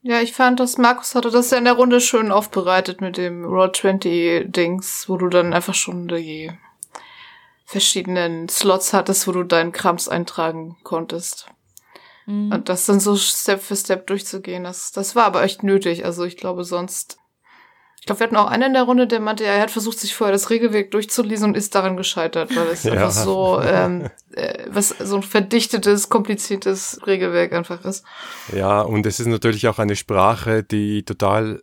[0.00, 3.44] Ja, ich fand, dass Markus hatte das ja in der Runde schön aufbereitet mit dem
[3.44, 6.50] Roll 20 Dings, wo du dann einfach schon die
[7.66, 11.48] verschiedenen Slots hattest, wo du deinen Krams eintragen konntest.
[12.30, 12.52] Mhm.
[12.52, 16.04] Und das dann so Step für Step durchzugehen, das, das war aber echt nötig.
[16.04, 17.16] Also ich glaube sonst.
[17.98, 20.14] Ich glaube, wir hatten auch einen in der Runde, der meinte, er hat versucht, sich
[20.14, 22.92] vorher das Regelwerk durchzulesen und ist daran gescheitert, weil es ja.
[22.92, 28.06] einfach so, ähm, äh, was so ein verdichtetes, kompliziertes Regelwerk einfach ist.
[28.56, 31.62] Ja, und es ist natürlich auch eine Sprache, die total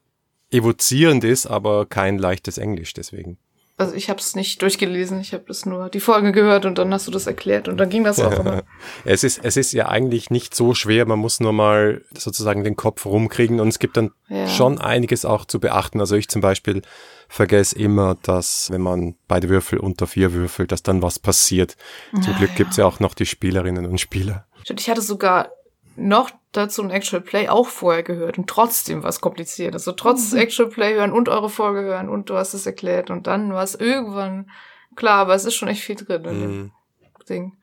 [0.52, 3.40] evozierend ist, aber kein leichtes Englisch deswegen
[3.80, 6.92] also ich habe es nicht durchgelesen, ich habe das nur die Folge gehört und dann
[6.92, 8.64] hast du das erklärt und dann ging das auch immer.
[9.06, 12.76] es ist es ist ja eigentlich nicht so schwer, man muss nur mal sozusagen den
[12.76, 14.48] Kopf rumkriegen und es gibt dann ja.
[14.48, 16.00] schon einiges auch zu beachten.
[16.00, 16.82] Also ich zum Beispiel
[17.30, 21.78] vergesse immer, dass wenn man beide Würfel unter vier würfelt, dass dann was passiert.
[22.14, 22.56] Zum ja, Glück ja.
[22.56, 24.48] gibt's ja auch noch die Spielerinnen und Spieler.
[24.76, 25.52] Ich hatte sogar
[25.98, 29.74] noch dazu ein Actual Play auch vorher gehört und trotzdem was kompliziert.
[29.74, 30.40] Also trotz mhm.
[30.40, 33.64] Actual Play hören und eure Folge hören und du hast es erklärt und dann war
[33.64, 34.50] es irgendwann
[34.96, 36.72] klar, aber es ist schon echt viel drin in dem mhm.
[37.28, 37.58] Ding.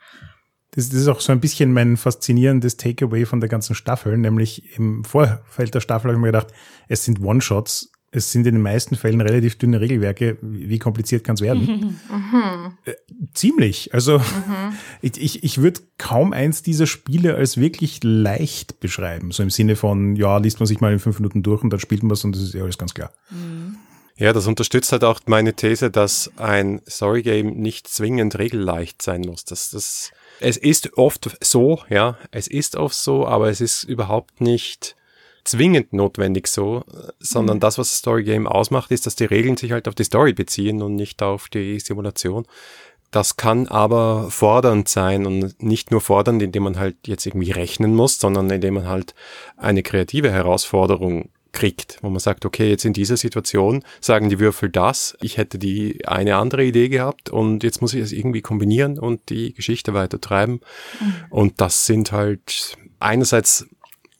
[0.73, 4.77] Das, das ist auch so ein bisschen mein faszinierendes Takeaway von der ganzen Staffel, nämlich
[4.77, 6.49] im Vorfeld der Staffel habe ich mir gedacht,
[6.88, 10.38] es sind One-Shots es sind in den meisten Fällen relativ dünne Regelwerke.
[10.40, 11.98] Wie kompliziert kann es werden?
[12.09, 12.77] Mhm.
[12.85, 12.94] Äh,
[13.35, 13.92] ziemlich.
[13.92, 14.77] Also mhm.
[15.03, 19.33] ich, ich, ich würde kaum eins dieser Spiele als wirklich leicht beschreiben.
[19.33, 21.81] So im Sinne von, ja, liest man sich mal in fünf Minuten durch und dann
[21.81, 23.12] spielt man es und das ist ja alles ganz klar.
[23.31, 23.77] Mhm.
[24.16, 29.44] Ja, das unterstützt halt auch meine These, dass ein Storygame nicht zwingend regelleicht sein muss.
[29.44, 34.40] Das, das, es ist oft so, ja, es ist oft so, aber es ist überhaupt
[34.40, 34.94] nicht
[35.44, 36.85] zwingend notwendig so,
[37.18, 37.61] sondern mhm.
[37.61, 40.33] das, was das Story Game ausmacht, ist, dass die Regeln sich halt auf die Story
[40.33, 42.46] beziehen und nicht auf die Simulation.
[43.11, 47.94] Das kann aber fordernd sein und nicht nur fordernd, indem man halt jetzt irgendwie rechnen
[47.94, 49.14] muss, sondern indem man halt
[49.57, 54.68] eine kreative Herausforderung kriegt, wo man sagt, okay, jetzt in dieser Situation sagen die Würfel
[54.68, 58.98] das, ich hätte die eine andere Idee gehabt und jetzt muss ich es irgendwie kombinieren
[58.98, 60.61] und die Geschichte weiter treiben.
[61.00, 61.14] Mhm.
[61.30, 63.68] Und das sind halt einerseits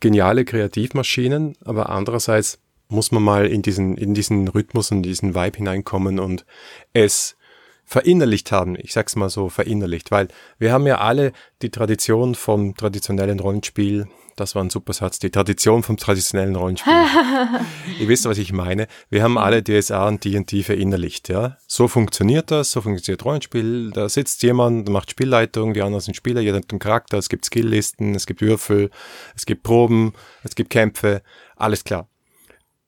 [0.05, 5.57] geniale Kreativmaschinen, aber andererseits muss man mal in diesen, in diesen Rhythmus und diesen Vibe
[5.57, 6.45] hineinkommen und
[6.93, 7.39] es
[7.87, 8.77] verinnerlicht haben.
[8.79, 14.07] Ich sag's mal so, verinnerlicht, weil wir haben ja alle die Tradition vom traditionellen Rollenspiel.
[14.37, 15.19] Das war ein super Satz.
[15.19, 16.93] Die Tradition vom traditionellen Rollenspiel.
[18.01, 18.89] Ihr wisst, was ich meine.
[19.11, 21.57] Wir haben alle DSA und D&D verinnerlicht, ja.
[21.67, 23.91] So funktioniert das, so funktioniert Rollenspiel.
[23.93, 27.45] Da sitzt jemand, macht Spielleitung, die anderen sind Spieler, jeder hat einen Charakter, es gibt
[27.45, 28.91] Skilllisten, es gibt Würfel,
[29.37, 31.23] es gibt Proben, es gibt Kämpfe,
[31.57, 32.09] alles klar.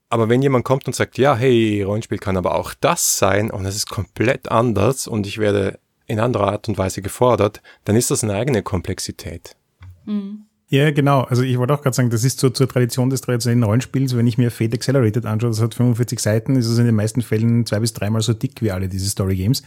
[0.09, 3.67] Aber wenn jemand kommt und sagt, ja, hey, Rollenspiel kann aber auch das sein und
[3.67, 8.11] es ist komplett anders und ich werde in anderer Art und Weise gefordert, dann ist
[8.11, 9.57] das eine eigene Komplexität.
[10.05, 10.46] Mhm.
[10.69, 11.23] Ja, genau.
[11.23, 14.17] Also ich wollte auch gerade sagen, das ist so zur Tradition des traditionellen Rollenspiels.
[14.17, 17.23] Wenn ich mir Fate Accelerated anschaue, das hat 45 Seiten, ist es in den meisten
[17.23, 19.63] Fällen zwei bis dreimal so dick wie alle diese Story Games.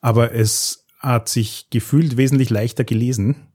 [0.00, 3.48] Aber es hat sich gefühlt wesentlich leichter gelesen.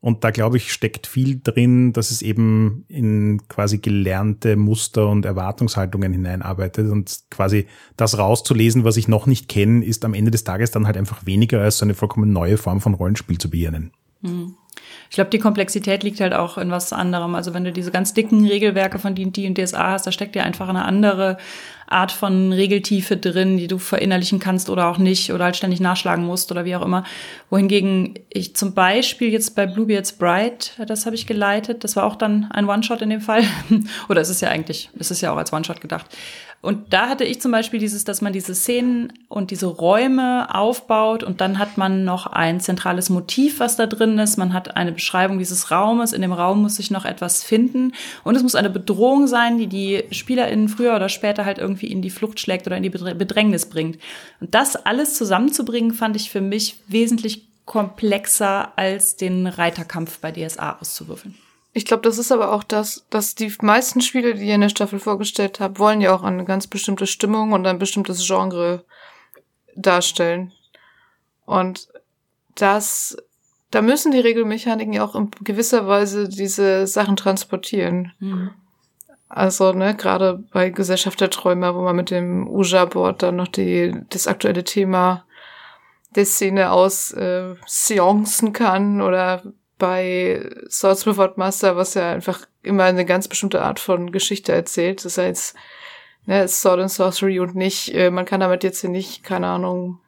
[0.00, 5.24] Und da glaube ich, steckt viel drin, dass es eben in quasi gelernte Muster und
[5.24, 10.44] Erwartungshaltungen hineinarbeitet und quasi das rauszulesen, was ich noch nicht kenne, ist am Ende des
[10.44, 13.92] Tages dann halt einfach weniger als so eine vollkommen neue Form von Rollenspiel zu beginnen.
[14.20, 14.56] Mhm.
[15.10, 17.34] Ich glaube, die Komplexität liegt halt auch in was anderem.
[17.34, 20.42] Also wenn du diese ganz dicken Regelwerke von D&D und DSA hast, da steckt ja
[20.42, 21.36] einfach eine andere
[21.86, 26.24] Art von Regeltiefe drin, die du verinnerlichen kannst oder auch nicht oder halt ständig nachschlagen
[26.24, 27.04] musst oder wie auch immer.
[27.50, 32.16] Wohingegen ich zum Beispiel jetzt bei Bluebeards Bride, das habe ich geleitet, das war auch
[32.16, 33.42] dann ein One-Shot in dem Fall.
[34.08, 36.06] oder es ist ja eigentlich, es ist ja auch als One-Shot gedacht.
[36.64, 41.22] Und da hatte ich zum Beispiel dieses, dass man diese Szenen und diese Räume aufbaut
[41.22, 44.38] und dann hat man noch ein zentrales Motiv, was da drin ist.
[44.38, 46.14] Man hat eine Beschreibung dieses Raumes.
[46.14, 47.92] In dem Raum muss sich noch etwas finden
[48.22, 52.02] und es muss eine Bedrohung sein, die die SpielerInnen früher oder später halt irgendwie in
[52.02, 53.98] die Flucht schlägt oder in die Bedrängnis bringt.
[54.40, 60.78] Und das alles zusammenzubringen, fand ich für mich wesentlich komplexer als den Reiterkampf bei DSA
[60.80, 61.34] auszuwürfeln.
[61.72, 64.68] Ich glaube, das ist aber auch das, dass die meisten Spiele, die ihr in der
[64.68, 68.84] Staffel vorgestellt habt, wollen ja auch eine ganz bestimmte Stimmung und ein bestimmtes Genre
[69.74, 70.52] darstellen.
[71.46, 71.88] Und
[72.54, 73.16] das,
[73.72, 78.12] da müssen die Regelmechaniken ja auch in gewisser Weise diese Sachen transportieren.
[78.20, 78.50] Mhm.
[79.36, 83.92] Also, ne, gerade bei Gesellschaft der Träumer, wo man mit dem Uja-Board dann noch die,
[84.08, 85.24] das aktuelle Thema
[86.14, 89.42] der Szene aus äh, Seancen kann oder
[89.76, 95.04] bei Swords Without Master, was ja einfach immer eine ganz bestimmte Art von Geschichte erzählt.
[95.04, 95.56] Das jetzt
[96.26, 99.98] ne, Sword and Sorcery und nicht, äh, man kann damit jetzt hier nicht, keine Ahnung,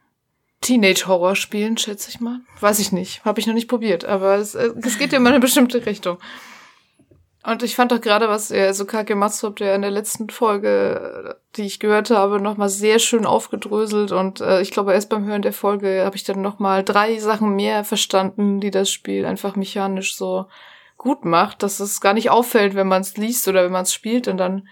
[0.61, 2.43] Teenage-Horror spielen, schätze ich mal.
[2.61, 3.25] Weiß ich nicht.
[3.25, 5.85] Habe ich noch nicht probiert, aber es, äh, es geht ja immer in eine bestimmte
[5.85, 6.19] Richtung.
[7.47, 11.37] Und ich fand auch gerade, was er, also Kake Matsup, der in der letzten Folge,
[11.55, 14.11] die ich gehört habe, nochmal sehr schön aufgedröselt.
[14.11, 17.55] Und äh, ich glaube, erst beim Hören der Folge habe ich dann nochmal drei Sachen
[17.55, 20.47] mehr verstanden, die das Spiel einfach mechanisch so
[20.99, 23.95] gut macht, dass es gar nicht auffällt, wenn man es liest oder wenn man es
[23.95, 24.27] spielt.
[24.27, 24.67] Und dann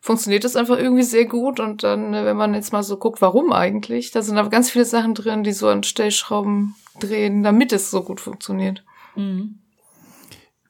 [0.00, 1.60] funktioniert es einfach irgendwie sehr gut.
[1.60, 4.68] Und dann, äh, wenn man jetzt mal so guckt, warum eigentlich, da sind aber ganz
[4.68, 8.82] viele Sachen drin, die so an Stellschrauben drehen, damit es so gut funktioniert.
[9.14, 9.60] Mhm.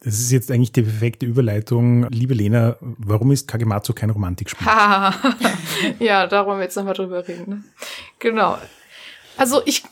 [0.01, 2.09] Das ist jetzt eigentlich die perfekte Überleitung.
[2.11, 4.67] Liebe Lena, warum ist Kagematsu kein Romantikspiel?
[5.99, 7.45] ja, da wollen wir jetzt nochmal drüber reden.
[7.49, 7.65] Ne?
[8.19, 8.59] Genau.
[9.37, 9.85] Also ich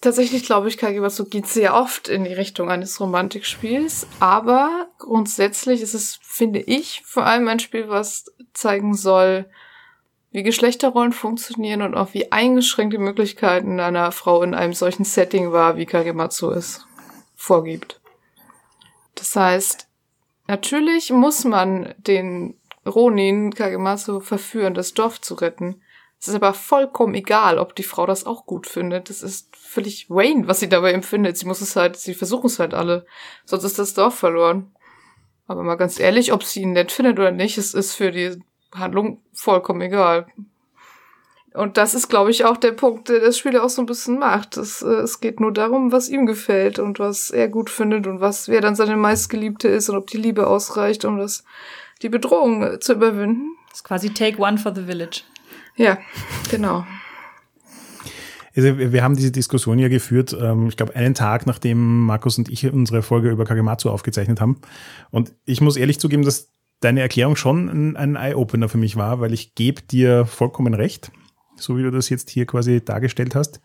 [0.00, 5.94] tatsächlich glaube ich, Kagematsu geht sehr oft in die Richtung eines Romantikspiels, aber grundsätzlich ist
[5.94, 9.46] es, finde ich, vor allem ein Spiel, was zeigen soll,
[10.30, 15.52] wie Geschlechterrollen funktionieren und auch wie eingeschränkt die Möglichkeiten einer Frau in einem solchen Setting
[15.52, 16.86] war, wie Kagematsu es
[17.34, 17.97] vorgibt.
[19.18, 19.88] Das heißt,
[20.46, 22.54] natürlich muss man den
[22.86, 25.82] Ronin Kagemasu verführen, das Dorf zu retten.
[26.20, 29.08] Es ist aber vollkommen egal, ob die Frau das auch gut findet.
[29.08, 31.36] Das ist völlig Wayne, was sie dabei empfindet.
[31.36, 33.06] Sie muss es halt, sie versuchen es halt alle.
[33.44, 34.72] Sonst ist das Dorf verloren.
[35.46, 38.42] Aber mal ganz ehrlich, ob sie ihn nett findet oder nicht, es ist für die
[38.72, 40.26] Handlung vollkommen egal.
[41.54, 44.18] Und das ist, glaube ich, auch der Punkt, der das Spiel auch so ein bisschen
[44.18, 44.56] macht.
[44.56, 48.20] Es, äh, es geht nur darum, was ihm gefällt und was er gut findet und
[48.20, 51.44] was, wer dann seine meistgeliebte ist und ob die Liebe ausreicht, um das,
[52.02, 53.56] die Bedrohung äh, zu überwinden.
[53.70, 55.22] Das ist quasi Take One for the Village.
[55.76, 55.98] Ja,
[56.50, 56.84] genau.
[58.54, 62.48] Also wir haben diese Diskussion ja geführt, ähm, ich glaube, einen Tag nachdem Markus und
[62.48, 64.60] ich unsere Folge über Kagematsu aufgezeichnet haben.
[65.10, 69.32] Und ich muss ehrlich zugeben, dass deine Erklärung schon ein Eye-Opener für mich war, weil
[69.32, 71.10] ich gebe dir vollkommen recht
[71.60, 73.60] so wie du das jetzt hier quasi dargestellt hast.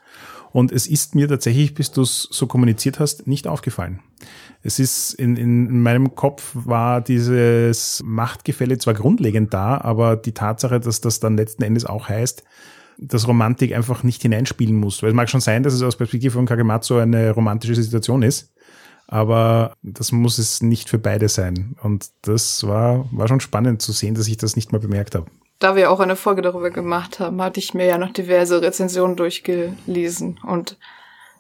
[0.52, 4.02] Und es ist mir tatsächlich, bis du es so kommuniziert hast, nicht aufgefallen.
[4.62, 10.80] Es ist in, in meinem Kopf war dieses Machtgefälle zwar grundlegend da, aber die Tatsache,
[10.80, 12.44] dass das dann letzten Endes auch heißt,
[13.00, 15.02] dass Romantik einfach nicht hineinspielen muss.
[15.02, 18.54] Weil es mag schon sein, dass es aus Perspektive von Kagematsu eine romantische Situation ist.
[19.08, 21.76] aber das muss es nicht für beide sein.
[21.84, 25.28] Und das war, war schon spannend zu sehen, dass ich das nicht mal bemerkt habe.
[25.64, 29.16] Da wir auch eine Folge darüber gemacht haben, hatte ich mir ja noch diverse Rezensionen
[29.16, 30.78] durchgelesen und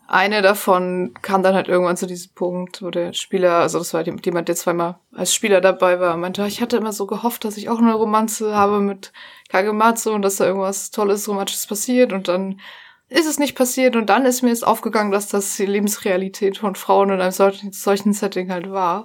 [0.08, 4.06] eine davon kam dann halt irgendwann zu diesem Punkt, wo der Spieler, also das war
[4.06, 7.68] jemand, der zweimal als Spieler dabei war, meinte, ich hatte immer so gehofft, dass ich
[7.68, 9.12] auch eine Romanze habe mit
[9.50, 12.62] Kagematsu und dass da irgendwas Tolles, Romantisches passiert und dann
[13.10, 16.76] ist es nicht passiert und dann ist mir jetzt aufgegangen, dass das die Lebensrealität von
[16.76, 19.04] Frauen in einem solchen, solchen Setting halt war.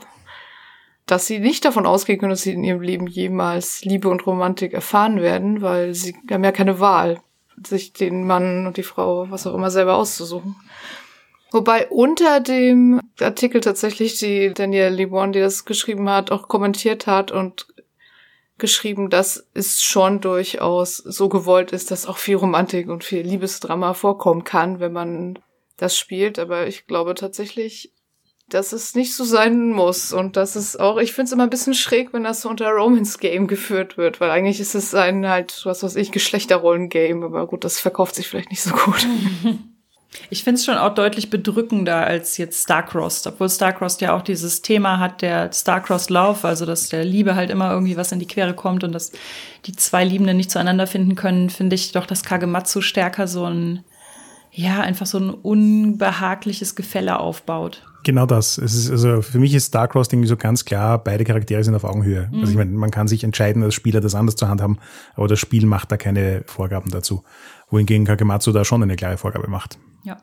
[1.09, 4.75] Dass sie nicht davon ausgehen können, dass sie in ihrem Leben jemals Liebe und Romantik
[4.75, 7.21] erfahren werden, weil sie haben ja keine Wahl,
[7.67, 10.55] sich den Mann und die Frau, was auch immer, selber auszusuchen.
[11.51, 17.33] Wobei unter dem Artikel tatsächlich die Danielle Libon, die das geschrieben hat, auch kommentiert hat
[17.33, 17.67] und
[18.59, 23.95] geschrieben, dass es schon durchaus so gewollt ist, dass auch viel Romantik und viel Liebesdrama
[23.95, 25.39] vorkommen kann, wenn man
[25.79, 26.39] das spielt.
[26.39, 27.93] Aber ich glaube tatsächlich,
[28.49, 31.51] dass es nicht so sein muss und dass es auch, ich finde es immer ein
[31.51, 35.29] bisschen schräg, wenn das so unter Romance Game geführt wird, weil eigentlich ist es ein
[35.29, 39.07] halt, was weiß ich, Geschlechterrollen Game, aber gut, das verkauft sich vielleicht nicht so gut.
[40.31, 44.63] Ich finde es schon auch deutlich bedrückender als jetzt Starcrossed, obwohl Starcrossed ja auch dieses
[44.63, 48.27] Thema hat, der Starcrossed Lauf, also dass der Liebe halt immer irgendwie was in die
[48.27, 49.13] Quere kommt und dass
[49.67, 53.85] die zwei Liebenden nicht zueinander finden können, finde ich doch, dass Kagematsu stärker so ein,
[54.51, 57.83] ja, einfach so ein unbehagliches Gefälle aufbaut.
[58.05, 58.59] Genau das.
[58.59, 61.85] Es ist, also für mich ist Starcrossed irgendwie so ganz klar, beide Charaktere sind auf
[61.85, 62.29] Augenhöhe.
[62.31, 62.41] Mhm.
[62.41, 64.79] Also ich meine, man kann sich entscheiden, als Spieler das anders zu handhaben,
[65.15, 67.25] aber das Spiel macht da keine Vorgaben dazu.
[67.71, 69.79] Wohingegen Kagematsu da schon eine klare Vorgabe macht.
[70.05, 70.19] Ja.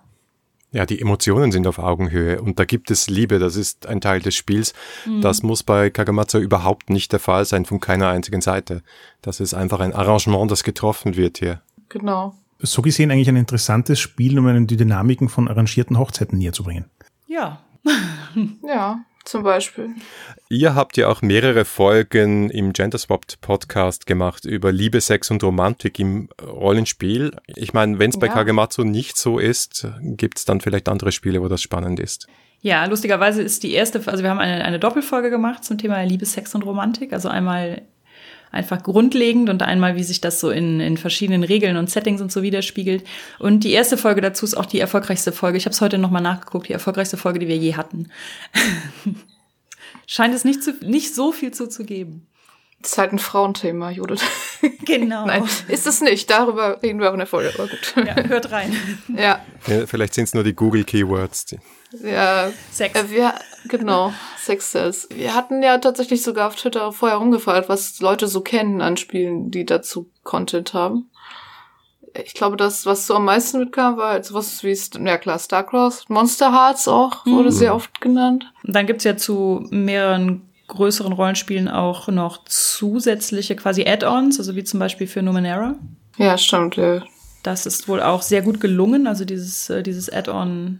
[0.71, 4.21] Ja, die Emotionen sind auf Augenhöhe und da gibt es Liebe, das ist ein Teil
[4.21, 4.73] des Spiels.
[5.05, 5.21] Mhm.
[5.21, 8.81] Das muss bei Kagamatsu überhaupt nicht der Fall sein von keiner einzigen Seite.
[9.21, 11.61] Das ist einfach ein Arrangement, das getroffen wird hier.
[11.89, 12.35] Genau.
[12.59, 16.63] So gesehen eigentlich ein interessantes Spiel, um einen die Dynamiken von arrangierten Hochzeiten näher zu
[16.63, 16.85] bringen.
[17.27, 17.59] Ja.
[18.63, 19.89] ja, zum Beispiel.
[20.49, 25.99] Ihr habt ja auch mehrere Folgen im Genderswapped Podcast gemacht über Liebe, Sex und Romantik
[25.99, 27.35] im Rollenspiel.
[27.47, 28.33] Ich meine, wenn es bei ja.
[28.33, 32.27] Kagematsu nicht so ist, gibt es dann vielleicht andere Spiele, wo das spannend ist.
[32.61, 36.25] Ja, lustigerweise ist die erste, also wir haben eine, eine Doppelfolge gemacht zum Thema Liebe,
[36.25, 37.13] Sex und Romantik.
[37.13, 37.83] Also einmal
[38.55, 42.31] einfach grundlegend und einmal, wie sich das so in, in verschiedenen Regeln und Settings und
[42.31, 43.05] so widerspiegelt.
[43.39, 45.57] Und die erste Folge dazu ist auch die erfolgreichste Folge.
[45.57, 48.09] Ich habe es heute nochmal nachgeguckt, die erfolgreichste Folge, die wir je hatten.
[50.07, 52.27] Scheint es nicht, zu, nicht so viel zuzugeben.
[52.81, 54.21] Das ist halt ein Frauenthema, Judith.
[54.85, 55.25] Genau.
[55.25, 56.29] Nein, ist es nicht.
[56.29, 57.93] Darüber reden wir auch in der Folge, aber gut.
[57.97, 58.75] Ja, hört rein.
[59.15, 59.39] ja.
[59.67, 61.55] ja vielleicht sind es nur die Google-Keywords.
[62.03, 62.51] Ja.
[62.71, 62.99] Sex.
[62.99, 63.33] Äh, wir,
[63.67, 65.07] genau, Sex Cells.
[65.13, 69.51] Wir hatten ja tatsächlich sogar auf Twitter vorher rumgefragt, was Leute so kennen an Spielen,
[69.51, 71.09] die dazu Content haben
[72.23, 76.05] ich glaube, das, was so am meisten mitkam, war halt sowas wie, ja klar, Starcross,
[76.07, 77.53] Monster Hearts auch, wurde mhm.
[77.53, 78.51] sehr oft genannt.
[78.63, 84.63] Und dann gibt's ja zu mehreren größeren Rollenspielen auch noch zusätzliche quasi Add-ons, also wie
[84.63, 85.75] zum Beispiel für Numenera.
[86.17, 86.75] Ja, stimmt.
[86.77, 87.03] Ja.
[87.43, 90.79] Das ist wohl auch sehr gut gelungen, also dieses, äh, dieses Add-on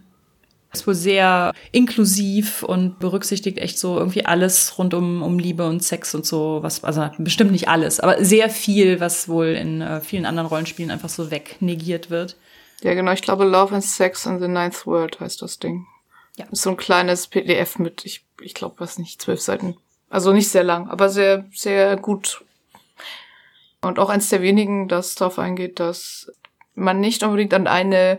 [0.76, 5.82] ist wohl sehr inklusiv und berücksichtigt echt so irgendwie alles rund um, um Liebe und
[5.82, 10.00] Sex und so, was, also bestimmt nicht alles, aber sehr viel, was wohl in äh,
[10.00, 12.36] vielen anderen Rollenspielen einfach so wegnegiert wird.
[12.82, 15.86] Ja, genau, ich glaube Love and Sex in the Ninth World heißt das Ding.
[16.36, 16.44] Ja.
[16.50, 19.76] ist so ein kleines PDF mit, ich, ich glaube, was nicht, zwölf Seiten.
[20.10, 22.44] Also nicht sehr lang, aber sehr, sehr gut.
[23.80, 26.30] Und auch eins der wenigen, das darauf eingeht, dass
[26.74, 28.18] man nicht unbedingt an eine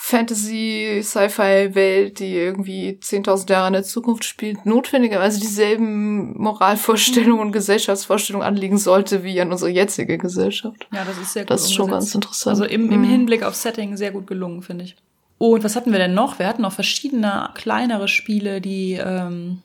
[0.00, 8.46] Fantasy, Sci-Fi-Welt, die irgendwie 10.000 Jahre in der Zukunft spielt, notwendigerweise dieselben Moralvorstellungen und Gesellschaftsvorstellungen
[8.46, 10.86] anliegen sollte wie an unsere jetzige Gesellschaft.
[10.92, 12.60] Ja, das ist sehr gut Das ist schon ganz interessant.
[12.60, 13.10] Also im, im mhm.
[13.10, 14.96] Hinblick auf Setting sehr gut gelungen, finde ich.
[15.36, 16.38] Und was hatten wir denn noch?
[16.38, 19.62] Wir hatten noch verschiedene kleinere Spiele, die ähm,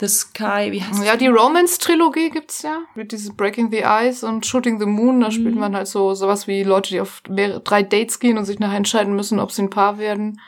[0.00, 2.82] The Sky, wie heißt Ja, die Romance-Trilogie gibt's ja.
[2.94, 5.20] Mit dieses Breaking the Ice und Shooting the Moon.
[5.20, 5.32] Da mhm.
[5.32, 8.60] spielt man halt so sowas wie Leute, die auf mehrere, drei Dates gehen und sich
[8.60, 10.40] nachher entscheiden müssen, ob sie ein Paar werden.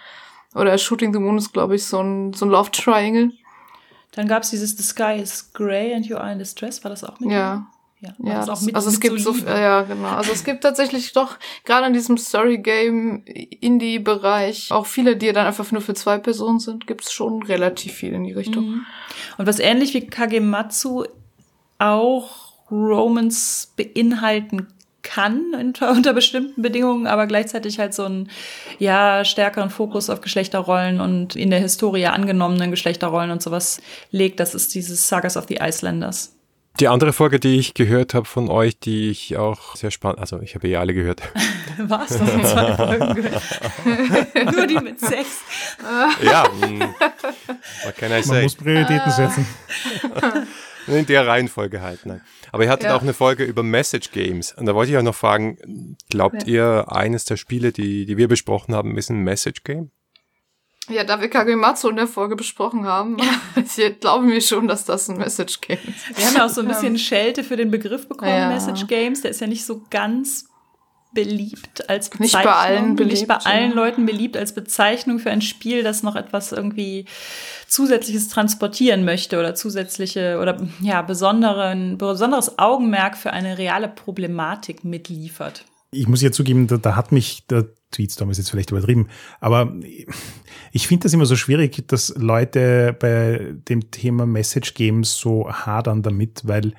[0.54, 3.32] Oder Shooting the Moon ist, glaube ich, so ein, so ein Love Triangle.
[4.12, 6.82] Dann gab's dieses The Sky is Grey and You Are in Distress.
[6.84, 7.30] War das auch mit?
[7.30, 7.66] Ja.
[8.00, 11.36] Ja, ja das, mit, also es gibt so, ja genau, also es gibt tatsächlich doch
[11.64, 16.16] gerade in diesem Story Game Indie Bereich auch viele, die dann einfach nur für zwei
[16.16, 18.64] Personen sind, gibt's schon relativ viel in die Richtung.
[18.64, 18.86] Mhm.
[19.36, 21.04] Und was ähnlich wie Kagematsu
[21.78, 24.68] auch Romans beinhalten
[25.02, 28.30] kann unter, unter bestimmten Bedingungen, aber gleichzeitig halt so einen
[28.78, 33.80] ja stärkeren Fokus auf Geschlechterrollen und in der Historie angenommenen Geschlechterrollen und sowas
[34.10, 36.34] legt, das ist dieses Sagas of the Icelanders.
[36.80, 40.40] Die andere Folge, die ich gehört habe von euch, die ich auch sehr spannend, also
[40.40, 41.20] ich habe eh alle gehört.
[41.78, 42.08] Was?
[42.08, 43.42] Zwei Folgen gehört.
[44.56, 45.26] Nur die mit Sex.
[46.22, 46.80] ja, mm,
[47.84, 48.42] what can I Man say?
[48.42, 49.46] muss Prioritäten setzen.
[50.86, 52.22] In der Reihenfolge halt, nein.
[52.50, 52.96] Aber ihr hattet Ja.
[52.96, 54.52] auch eine Folge über Message Games.
[54.54, 58.26] Und da wollte ich auch noch fragen, glaubt ihr, eines der Spiele, die, die wir
[58.26, 59.90] besprochen haben, ist ein Message Game?
[60.90, 63.16] Ja, da wir Kagematsu in der Folge besprochen haben,
[63.56, 66.18] ich glaube mir schon, dass das ein Message Game ist.
[66.18, 68.48] Wir haben ja auch so ein bisschen Schelte für den Begriff bekommen, Ja.
[68.48, 69.22] Message Games.
[69.22, 70.46] Der ist ja nicht so ganz
[71.12, 72.24] beliebt als Bezeichnung.
[72.24, 73.72] Nicht bei allen beliebt, Nicht bei allen.
[73.72, 77.06] Leuten beliebt als Bezeichnung für ein Spiel, das noch etwas irgendwie
[77.66, 85.64] Zusätzliches transportieren möchte oder zusätzliche oder ja, besonderen, besonderes Augenmerk für eine reale Problematik mitliefert.
[85.92, 89.08] Ich muss ja zugeben, da, da hat mich der Tweetstorm ist jetzt vielleicht übertrieben,
[89.40, 89.74] aber
[90.72, 96.02] ich finde das immer so schwierig, dass Leute bei dem Thema Message Games so hadern
[96.02, 96.74] damit, weil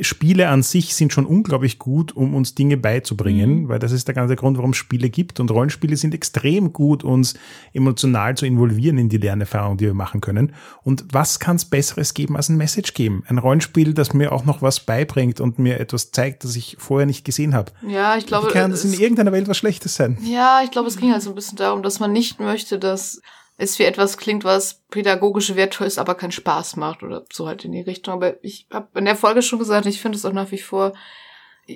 [0.00, 4.14] Spiele an sich sind schon unglaublich gut, um uns Dinge beizubringen, weil das ist der
[4.14, 5.40] ganze Grund, warum es Spiele gibt.
[5.40, 7.34] Und Rollenspiele sind extrem gut, uns
[7.72, 10.52] emotional zu involvieren in die Lernerfahrung, die wir machen können.
[10.82, 13.22] Und was kann es Besseres geben als ein Message geben?
[13.28, 17.06] Ein Rollenspiel, das mir auch noch was beibringt und mir etwas zeigt, das ich vorher
[17.06, 17.72] nicht gesehen habe.
[17.86, 20.18] Ja, ich glaube, Wie kann das in irgendeiner Welt was Schlechtes sein?
[20.22, 23.20] ja, ich glaube, es ging halt so ein bisschen darum, dass man nicht möchte, dass
[23.56, 27.64] es wie etwas klingt, was pädagogisch wertvoll ist, aber keinen Spaß macht oder so halt
[27.64, 28.14] in die Richtung.
[28.14, 30.92] Aber ich habe in der Folge schon gesagt, ich finde es auch nach wie vor,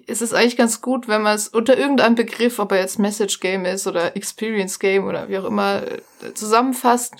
[0.06, 3.40] es ist eigentlich ganz gut, wenn man es unter irgendeinem Begriff, ob er jetzt Message
[3.40, 7.14] Game ist oder Experience Game oder wie auch immer, äh, zusammenfasst,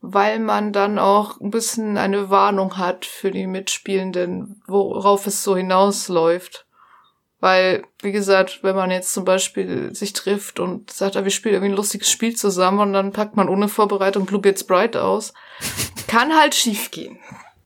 [0.00, 5.56] weil man dann auch ein bisschen eine Warnung hat für die Mitspielenden, worauf es so
[5.56, 6.66] hinausläuft.
[7.44, 11.56] Weil, wie gesagt, wenn man jetzt zum Beispiel sich trifft und sagt, ah, wir spielen
[11.56, 15.34] irgendwie ein lustiges Spiel zusammen und dann packt man ohne Vorbereitung Blue Gets Bright aus,
[16.08, 17.18] kann halt schiefgehen.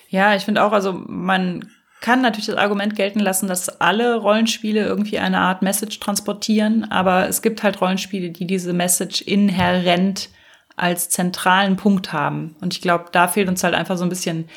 [0.08, 1.70] Ja, ich finde auch, also man
[2.00, 7.28] kann natürlich das Argument gelten lassen, dass alle Rollenspiele irgendwie eine Art Message transportieren, aber
[7.28, 10.28] es gibt halt Rollenspiele, die diese Message inhärent
[10.74, 12.56] als zentralen Punkt haben.
[12.60, 14.48] Und ich glaube, da fehlt uns halt einfach so ein bisschen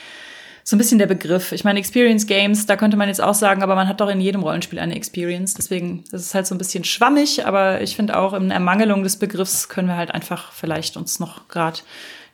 [0.63, 1.51] so ein bisschen der Begriff.
[1.51, 4.21] Ich meine, Experience Games, da könnte man jetzt auch sagen, aber man hat doch in
[4.21, 5.53] jedem Rollenspiel eine Experience.
[5.53, 9.17] Deswegen, das ist halt so ein bisschen schwammig, aber ich finde auch in Ermangelung des
[9.17, 11.79] Begriffs können wir halt einfach vielleicht uns noch gerade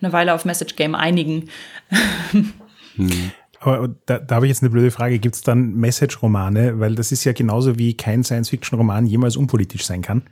[0.02, 1.50] eine Weile auf Message Game einigen.
[3.60, 5.20] Aber da, da habe ich jetzt eine blöde Frage.
[5.20, 6.80] Gibt es dann Message-Romane?
[6.80, 10.24] Weil das ist ja genauso wie kein Science-Fiction-Roman jemals unpolitisch sein kann.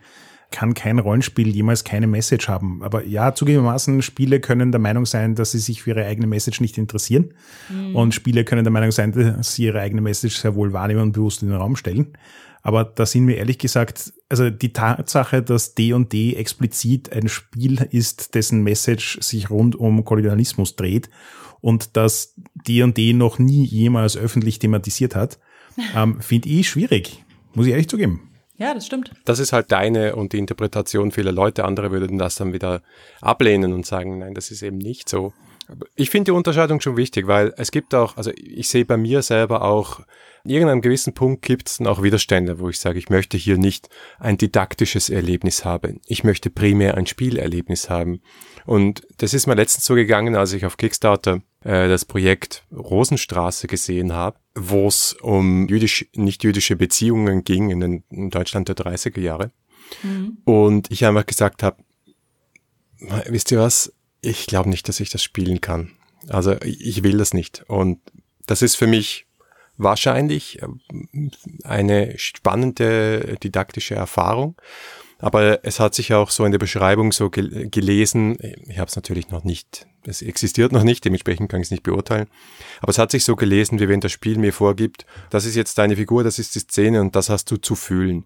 [0.55, 2.81] Kann kein Rollenspiel jemals keine Message haben.
[2.81, 6.61] Aber ja, zugegebenermaßen, Spiele können der Meinung sein, dass sie sich für ihre eigene Message
[6.61, 7.33] nicht interessieren.
[7.93, 11.11] Und Spiele können der Meinung sein, dass sie ihre eigene Message sehr wohl wahrnehmen und
[11.11, 12.13] bewusst in den Raum stellen.
[12.61, 18.33] Aber da sind mir ehrlich gesagt, also die Tatsache, dass D&D explizit ein Spiel ist,
[18.33, 21.09] dessen Message sich rund um Kolonialismus dreht
[21.59, 22.33] und das
[22.65, 25.37] D&D noch nie jemals öffentlich thematisiert hat,
[25.95, 27.25] ähm, finde ich schwierig.
[27.55, 28.31] Muss ich ehrlich zugeben.
[28.57, 29.11] Ja, das stimmt.
[29.25, 31.65] Das ist halt deine und die Interpretation vieler Leute.
[31.65, 32.81] Andere würden das dann wieder
[33.21, 35.33] ablehnen und sagen, nein, das ist eben nicht so.
[35.95, 39.21] Ich finde die Unterscheidung schon wichtig, weil es gibt auch, also ich sehe bei mir
[39.21, 40.01] selber auch,
[40.43, 43.57] in irgendeinem gewissen Punkt gibt es dann auch Widerstände, wo ich sage, ich möchte hier
[43.57, 43.89] nicht
[44.19, 46.01] ein didaktisches Erlebnis haben.
[46.05, 48.21] Ich möchte primär ein Spielerlebnis haben.
[48.65, 53.65] Und das ist mir letztens so gegangen, als ich auf Kickstarter äh, das Projekt Rosenstraße
[53.65, 59.19] gesehen habe, wo es um jüdisch, nicht-jüdische Beziehungen ging in, den, in Deutschland der 30er
[59.19, 59.51] Jahre.
[60.45, 61.83] Und ich einfach gesagt habe,
[63.27, 63.94] wisst ihr was,
[64.25, 65.91] ich glaube nicht, dass ich das spielen kann.
[66.27, 67.63] Also ich will das nicht.
[67.67, 67.99] Und
[68.47, 69.27] das ist für mich
[69.77, 71.31] wahrscheinlich ähm,
[71.63, 74.55] eine spannende didaktische Erfahrung.
[75.19, 78.97] Aber es hat sich auch so in der Beschreibung so gel gelesen, ich habe es
[78.97, 82.27] natürlich noch nicht, es existiert noch nicht, dementsprechend kann ich es nicht beurteilen,
[82.81, 85.77] aber es hat sich so gelesen, wie wenn das Spiel mir vorgibt, das ist jetzt
[85.77, 88.25] deine Figur, das ist die Szene und das hast du zu fühlen.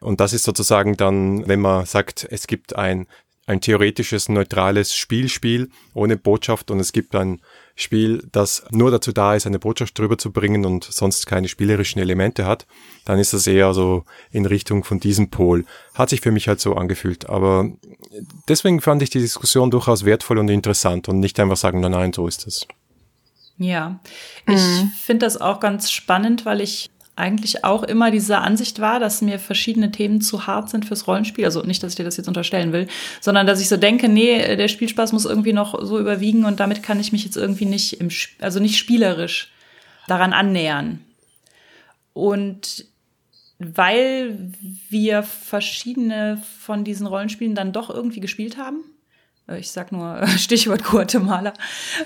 [0.00, 3.06] Und das ist sozusagen dann, wenn man sagt, es gibt ein,
[3.50, 7.40] ein theoretisches, neutrales Spielspiel ohne Botschaft und es gibt ein
[7.74, 12.00] Spiel, das nur dazu da ist, eine Botschaft drüber zu bringen und sonst keine spielerischen
[12.00, 12.66] Elemente hat,
[13.04, 15.64] dann ist das eher so in Richtung von diesem Pol.
[15.94, 17.28] Hat sich für mich halt so angefühlt.
[17.28, 17.70] Aber
[18.48, 22.12] deswegen fand ich die Diskussion durchaus wertvoll und interessant und nicht einfach sagen, nein, nein,
[22.12, 22.66] so ist es.
[23.56, 24.00] Ja,
[24.46, 24.60] ich
[25.02, 29.38] finde das auch ganz spannend, weil ich eigentlich auch immer dieser Ansicht war, dass mir
[29.38, 31.44] verschiedene Themen zu hart sind fürs Rollenspiel.
[31.44, 32.86] Also nicht, dass ich dir das jetzt unterstellen will,
[33.20, 36.82] sondern dass ich so denke, nee, der Spielspaß muss irgendwie noch so überwiegen und damit
[36.82, 38.08] kann ich mich jetzt irgendwie nicht im,
[38.40, 39.52] also nicht spielerisch
[40.06, 41.00] daran annähern.
[42.12, 42.86] Und
[43.58, 44.52] weil
[44.88, 48.78] wir verschiedene von diesen Rollenspielen dann doch irgendwie gespielt haben,
[49.58, 51.52] ich sag nur Stichwort Guatemala,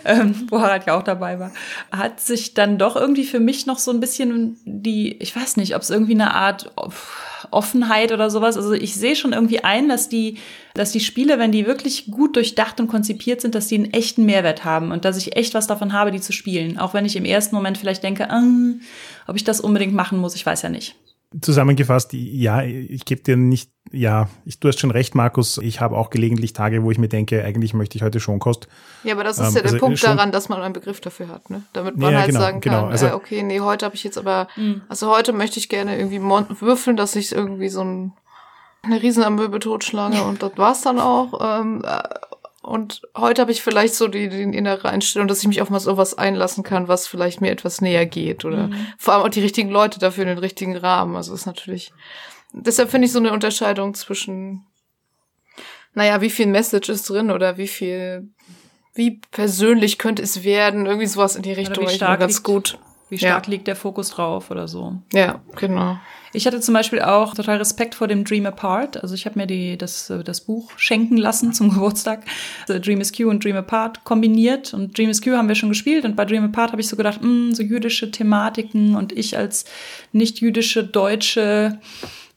[0.05, 1.53] ähm, wo Harald ja auch dabei war,
[1.93, 5.77] hat sich dann doch irgendwie für mich noch so ein bisschen die, ich weiß nicht,
[5.77, 6.73] ob es irgendwie eine Art
[7.51, 8.57] Offenheit oder sowas.
[8.57, 10.39] Also ich sehe schon irgendwie ein, dass die,
[10.75, 14.25] dass die Spiele, wenn die wirklich gut durchdacht und konzipiert sind, dass die einen echten
[14.25, 16.79] Mehrwert haben und dass ich echt was davon habe, die zu spielen.
[16.79, 18.81] Auch wenn ich im ersten Moment vielleicht denke, äh,
[19.27, 20.97] ob ich das unbedingt machen muss, ich weiß ja nicht
[21.41, 25.59] zusammengefasst, ja, ich gebe dir nicht, ja, ich, du hast schon recht, Markus.
[25.59, 28.69] Ich habe auch gelegentlich Tage, wo ich mir denke, eigentlich möchte ich heute Schonkost.
[29.03, 31.29] Ja, aber das ist ähm, ja der also Punkt daran, dass man einen Begriff dafür
[31.29, 31.63] hat, ne?
[31.73, 32.87] Damit man ja, halt genau, sagen kann, genau.
[32.87, 34.83] also, äh, okay, nee, heute habe ich jetzt aber, mh.
[34.89, 38.13] also heute möchte ich gerne irgendwie würfeln, dass ich irgendwie so ein,
[38.83, 41.61] eine Riesenamöbe totschlage und das war's dann auch.
[41.61, 42.03] Ähm, äh,
[42.65, 45.81] und heute habe ich vielleicht so die, die innere Einstellung, dass ich mich auf mal
[45.81, 48.47] sowas einlassen kann, was vielleicht mir etwas näher geht.
[48.47, 48.87] Oder mhm.
[48.97, 51.15] vor allem auch die richtigen Leute dafür in den richtigen Rahmen.
[51.15, 51.93] Also ist natürlich.
[52.55, 54.65] Deshalb finde ich so eine Unterscheidung zwischen,
[55.93, 58.31] naja, wie viel Message ist drin oder wie viel,
[58.95, 61.85] wie persönlich könnte es werden, irgendwie sowas in die Richtung.
[61.85, 62.79] Oder wie stark ganz liegt, gut.
[63.11, 63.51] Wie stark ja.
[63.51, 65.03] liegt der Fokus drauf oder so.
[65.13, 65.99] Ja, genau.
[66.35, 69.01] Ich hatte zum Beispiel auch total Respekt vor dem Dream Apart.
[69.01, 72.25] Also ich habe mir die, das, das Buch schenken lassen zum Geburtstag.
[72.69, 74.75] Also Dream is Q und Dream Apart kombiniert.
[74.75, 76.05] Und Dream is Q haben wir schon gespielt.
[76.05, 79.39] Und bei Dream Apart habe ich so gedacht, mh, hm, so jüdische Thematiken und ich
[79.39, 79.65] als
[80.11, 81.79] nicht jüdische Deutsche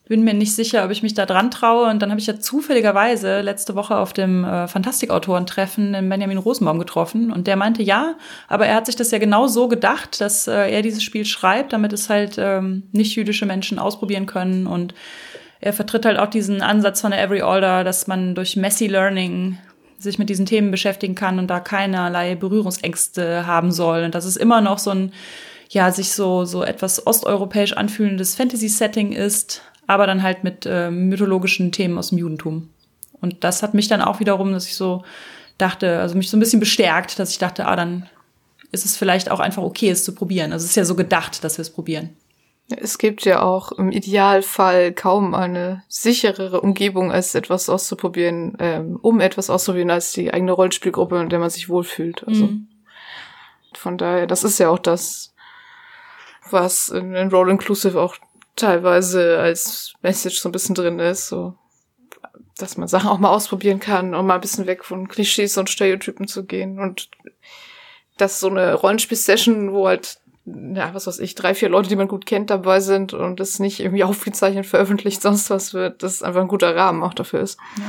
[0.08, 1.89] bin mir nicht sicher, ob ich mich da dran traue.
[1.89, 6.80] Und dann habe ich ja zufälligerweise letzte Woche auf dem äh, Fantastikautorentreffen den Benjamin Rosenbaum
[6.80, 7.32] getroffen.
[7.32, 8.16] Und der meinte, ja,
[8.47, 11.74] aber er hat sich das ja genau so gedacht, dass äh, er dieses Spiel schreibt,
[11.74, 14.68] damit es halt ähm, nicht jüdische Menschen ausprobieren können.
[14.68, 14.93] Und
[15.60, 19.58] er vertritt halt auch diesen Ansatz von der Every Order, dass man durch Messy Learning
[19.99, 24.03] sich mit diesen Themen beschäftigen kann und da keinerlei Berührungsängste haben soll.
[24.03, 25.12] Und dass es immer noch so ein
[25.70, 31.71] ja, sich so, so etwas osteuropäisch anfühlendes Fantasy-Setting ist, aber dann halt mit äh, mythologischen
[31.71, 32.69] Themen aus dem Judentum.
[33.19, 35.03] Und das hat mich dann auch wiederum, dass ich so
[35.57, 38.07] dachte, also mich so ein bisschen bestärkt, dass ich dachte, ah, dann
[38.71, 40.51] ist es vielleicht auch einfach okay, es zu probieren.
[40.51, 42.15] Also es ist ja so gedacht, dass wir es probieren.
[42.69, 49.21] Es gibt ja auch im Idealfall kaum eine sicherere Umgebung, als etwas auszuprobieren, ähm, um
[49.21, 52.27] etwas auszuprobieren, als die eigene Rollenspielgruppe, in der man sich wohlfühlt.
[52.27, 52.67] Also mhm.
[53.73, 55.33] von daher, das ist ja auch das,
[56.51, 58.17] was in, in Roll Inclusive auch
[58.58, 61.55] teilweise als Message so ein bisschen drin ist, so
[62.58, 65.70] dass man Sachen auch mal ausprobieren kann, um mal ein bisschen weg von Klischees und
[65.70, 67.10] Stereotypen zu gehen und
[68.18, 70.20] dass so eine Rollenspiel-Session, wo halt
[70.74, 73.60] ja, was weiß ich, drei, vier Leute, die man gut kennt, dabei sind und das
[73.60, 77.60] nicht irgendwie aufgezeichnet, veröffentlicht, sonst was wird, das einfach ein guter Rahmen auch dafür ist.
[77.78, 77.84] Ja.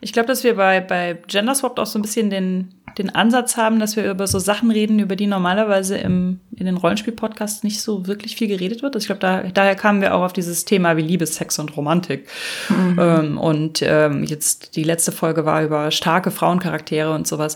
[0.00, 3.78] Ich glaube, dass wir bei, bei Genderswap auch so ein bisschen den, den Ansatz haben,
[3.78, 8.06] dass wir über so Sachen reden, über die normalerweise im, in den Rollenspiel-Podcasts nicht so
[8.06, 8.96] wirklich viel geredet wird.
[8.96, 12.28] Ich glaube, da, daher kamen wir auch auf dieses Thema wie Liebe, Sex und Romantik.
[12.68, 12.98] Mhm.
[13.00, 17.54] Ähm, und ähm, jetzt die letzte Folge war über starke Frauencharaktere und sowas.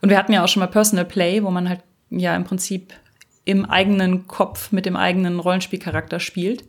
[0.00, 1.80] Und wir hatten ja auch schon mal Personal Play, wo man halt
[2.10, 2.92] ja im Prinzip
[3.44, 6.64] im eigenen Kopf mit dem eigenen Rollenspielcharakter spielt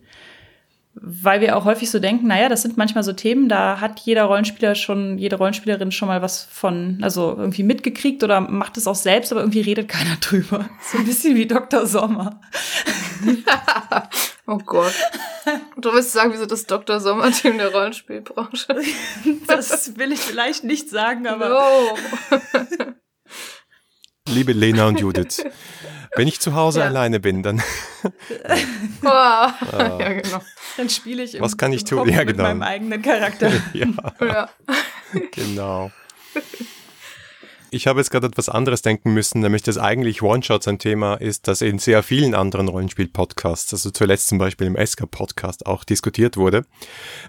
[0.96, 4.26] weil wir auch häufig so denken, naja, das sind manchmal so Themen, da hat jeder
[4.26, 8.96] Rollenspieler schon, jede Rollenspielerin schon mal was von, also irgendwie mitgekriegt oder macht es auch
[8.96, 10.70] selbst, aber irgendwie redet keiner drüber.
[10.91, 11.88] So ein bisschen wie Dr.
[11.88, 12.39] Sommer.
[14.48, 14.94] oh Gott.
[15.78, 17.00] Du willst sagen, wieso das Dr.
[17.00, 18.76] Sommer-Team der Rollenspielbranche?
[19.48, 21.50] das will ich vielleicht nicht sagen, aber.
[21.50, 22.39] No.
[24.30, 25.44] Liebe Lena und Judith,
[26.16, 26.86] wenn ich zu Hause ja.
[26.86, 27.62] alleine bin, dann.
[29.02, 29.04] wow.
[29.12, 29.98] ah.
[30.00, 30.42] Ja, genau.
[30.78, 32.08] Dann spiele ich Was kann ich tun?
[32.08, 32.26] Ja, genau.
[32.26, 33.52] mit meinem eigenen Charakter.
[33.74, 33.88] ja.
[34.22, 34.50] ja.
[35.32, 35.92] genau.
[37.70, 41.48] Ich habe jetzt gerade etwas anderes denken müssen, nämlich dass eigentlich One-Shots ein Thema ist,
[41.48, 46.66] das in sehr vielen anderen Rollenspiel-Podcasts, also zuletzt zum Beispiel im Esker-Podcast auch diskutiert wurde.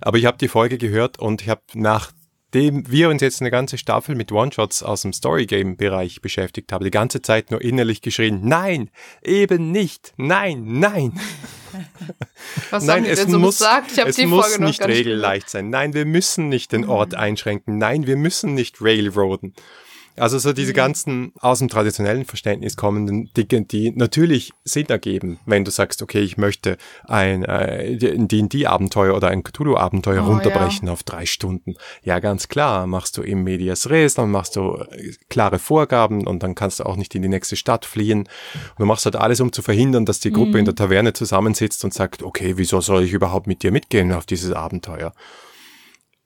[0.01, 2.13] Aber ich habe die Folge gehört und ich habe nach
[2.55, 6.91] dem wir uns jetzt eine ganze Staffel mit One-Shots aus dem Story-Game-Bereich beschäftigt haben, die
[6.91, 8.91] ganze Zeit nur innerlich geschrien, nein,
[9.23, 11.21] eben nicht, nein, nein.
[12.71, 15.71] Was nein, es so muss, es muss nicht regelleicht sein.
[15.71, 17.19] Nein, wir müssen nicht den Ort mhm.
[17.19, 17.79] einschränken.
[17.79, 19.55] Nein, wir müssen nicht railroaden.
[20.17, 20.77] Also so diese mhm.
[20.77, 26.21] ganzen aus dem traditionellen Verständnis kommenden Dinge, die natürlich Sinn ergeben, wenn du sagst, okay,
[26.21, 30.93] ich möchte ein, äh, D&D-Abenteuer oder ein Cthulhu-Abenteuer oh, runterbrechen ja.
[30.93, 31.75] auf drei Stunden.
[32.03, 36.45] Ja, ganz klar, machst du im Medias Res, dann machst du äh, klare Vorgaben und
[36.45, 38.21] dann kannst du auch nicht in die nächste Stadt fliehen.
[38.21, 40.59] Und du machst halt alles, um zu verhindern, dass die Gruppe mhm.
[40.59, 44.27] in der Taverne zusammensitzt und sagt, okay, wieso soll ich überhaupt mit dir mitgehen auf
[44.27, 45.13] dieses Abenteuer?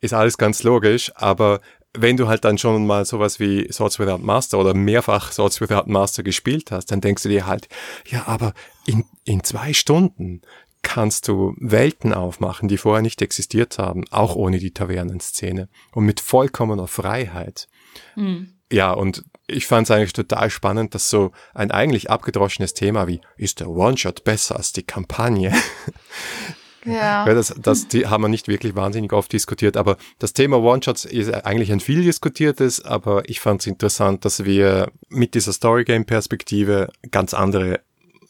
[0.01, 1.61] Ist alles ganz logisch, aber
[1.95, 5.85] wenn du halt dann schon mal sowas wie Swords Without Master oder mehrfach Swords Without
[5.87, 7.69] Master gespielt hast, dann denkst du dir halt,
[8.07, 8.55] ja, aber
[8.87, 10.43] in, in zwei Stunden
[10.83, 16.21] kannst du Welten aufmachen, die vorher nicht existiert haben, auch ohne die Tavernenszene und mit
[16.21, 17.69] vollkommener Freiheit.
[18.17, 18.55] Mhm.
[18.71, 23.21] Ja, und ich fand es eigentlich total spannend, dass so ein eigentlich abgedroschenes Thema wie,
[23.37, 25.55] ist der One-Shot besser als die Kampagne?
[26.99, 27.25] Ja.
[27.25, 31.33] das, das die haben wir nicht wirklich wahnsinnig oft diskutiert, aber das Thema One-Shots ist
[31.45, 37.35] eigentlich ein viel diskutiertes, aber ich fand es interessant, dass wir mit dieser Storygame-Perspektive ganz
[37.35, 37.81] andere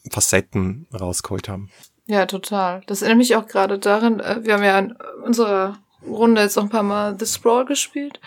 [0.09, 1.69] Facetten rausgeholt haben.
[2.07, 2.81] Ja, total.
[2.87, 6.63] Das erinnert mich auch gerade daran, äh, wir haben ja in unserer Runde jetzt noch
[6.63, 8.19] ein paar Mal The Sprawl gespielt.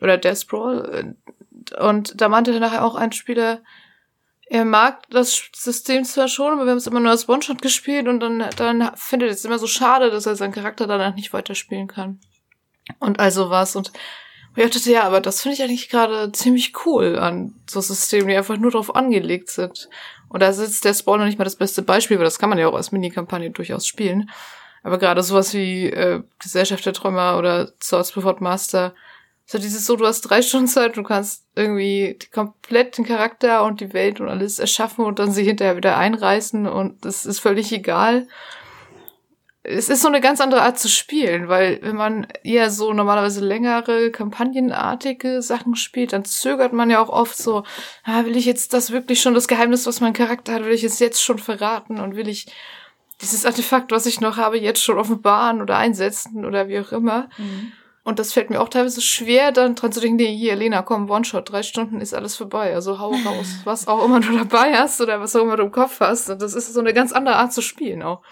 [0.00, 1.14] Oder der Sprawl.
[1.78, 3.60] Und da meinte nachher auch ein Spieler,
[4.50, 8.08] er mag das System zwar schon, aber wir haben es immer nur als One-Shot gespielt
[8.08, 11.32] und dann, dann findet er es immer so schade, dass er seinen Charakter danach nicht
[11.32, 12.18] weiterspielen kann.
[12.98, 13.76] Und also was.
[13.76, 13.92] Und
[14.56, 18.36] ich dachte, ja, aber das finde ich eigentlich gerade ziemlich cool an so Systemen, die
[18.36, 19.88] einfach nur darauf angelegt sind.
[20.28, 22.58] Und da ist der Spawn noch nicht mal das beste Beispiel, weil das kann man
[22.58, 24.30] ja auch als Minikampagne durchaus spielen.
[24.82, 28.94] Aber gerade sowas wie äh, Gesellschaft der Träumer oder Swords Before Master,
[29.50, 33.80] so dieses so, du hast drei Stunden Zeit, du kannst irgendwie die kompletten Charakter und
[33.80, 37.72] die Welt und alles erschaffen und dann sie hinterher wieder einreißen und das ist völlig
[37.72, 38.28] egal
[39.62, 43.44] es ist so eine ganz andere Art zu spielen, weil wenn man eher so normalerweise
[43.44, 47.64] längere, kampagnenartige Sachen spielt, dann zögert man ja auch oft so,
[48.04, 50.84] ah, will ich jetzt das wirklich schon, das Geheimnis, was mein Charakter hat, will ich
[50.84, 52.46] es jetzt schon verraten und will ich
[53.20, 57.28] dieses Artefakt, was ich noch habe, jetzt schon offenbaren oder einsetzen oder wie auch immer.
[57.36, 57.72] Mhm.
[58.02, 61.10] Und das fällt mir auch teilweise schwer, dann dran zu denken, nee, hier, Lena, komm,
[61.10, 62.74] One-Shot, drei Stunden ist alles vorbei.
[62.74, 65.72] Also hau raus, was auch immer du dabei hast oder was auch immer du im
[65.72, 66.30] Kopf hast.
[66.30, 68.22] Und das ist so eine ganz andere Art zu spielen auch.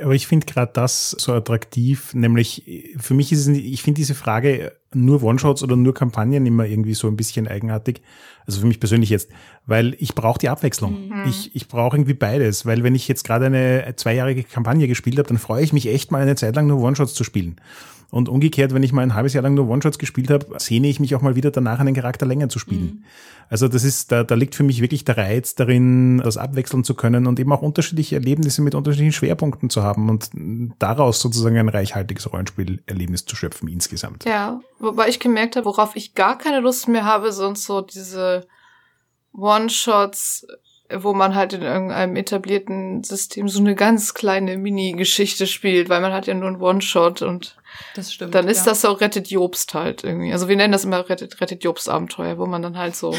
[0.00, 4.14] Aber ich finde gerade das so attraktiv, nämlich für mich ist es, ich finde diese
[4.14, 8.00] Frage nur One-Shots oder nur Kampagnen immer irgendwie so ein bisschen eigenartig.
[8.46, 9.28] Also für mich persönlich jetzt,
[9.66, 11.08] weil ich brauche die Abwechslung.
[11.08, 11.24] Mhm.
[11.28, 15.28] Ich, ich brauche irgendwie beides, weil wenn ich jetzt gerade eine zweijährige Kampagne gespielt habe,
[15.28, 17.56] dann freue ich mich echt mal eine Zeit lang nur One-Shots zu spielen.
[18.10, 20.98] Und umgekehrt, wenn ich mal ein halbes Jahr lang nur One-Shots gespielt habe, sehne ich
[20.98, 22.82] mich auch mal wieder danach, einen Charakter länger zu spielen.
[22.82, 23.04] Mhm.
[23.50, 26.94] Also das ist, da, da liegt für mich wirklich der Reiz darin, das abwechseln zu
[26.94, 30.30] können und eben auch unterschiedliche Erlebnisse mit unterschiedlichen Schwerpunkten zu haben und
[30.78, 34.24] daraus sozusagen ein reichhaltiges Rollenspielerlebnis zu schöpfen insgesamt.
[34.24, 38.46] Ja, wobei ich gemerkt habe, worauf ich gar keine Lust mehr habe, sonst so diese
[39.32, 40.46] One-Shots
[40.90, 46.12] wo man halt in irgendeinem etablierten System so eine ganz kleine Mini-Geschichte spielt, weil man
[46.12, 47.57] hat ja nur einen One-Shot und
[47.94, 48.72] das stimmt, dann ist ja.
[48.72, 50.32] das auch Rettet Jobst halt irgendwie.
[50.32, 53.14] Also wir nennen das immer Rettet, Rettet Jobst Abenteuer, wo man dann halt so,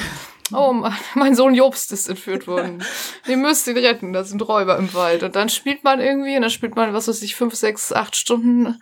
[0.54, 2.84] oh, mein Sohn Jobst ist entführt worden.
[3.28, 5.24] Ihr müsst ihn retten, da sind Räuber im Wald.
[5.24, 8.16] Und dann spielt man irgendwie, und dann spielt man, was weiß ich, fünf, sechs, acht
[8.16, 8.82] Stunden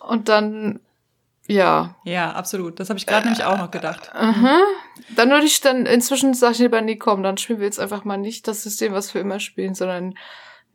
[0.00, 0.80] und dann
[1.46, 1.96] ja.
[2.04, 2.80] Ja, absolut.
[2.80, 4.10] Das habe ich gerade äh, nämlich auch noch gedacht.
[4.14, 4.60] Uh -huh.
[5.14, 8.04] Dann würde ich dann, inzwischen sage ich lieber, nee, komm, dann spielen wir jetzt einfach
[8.04, 10.14] mal nicht das System, was wir immer spielen, sondern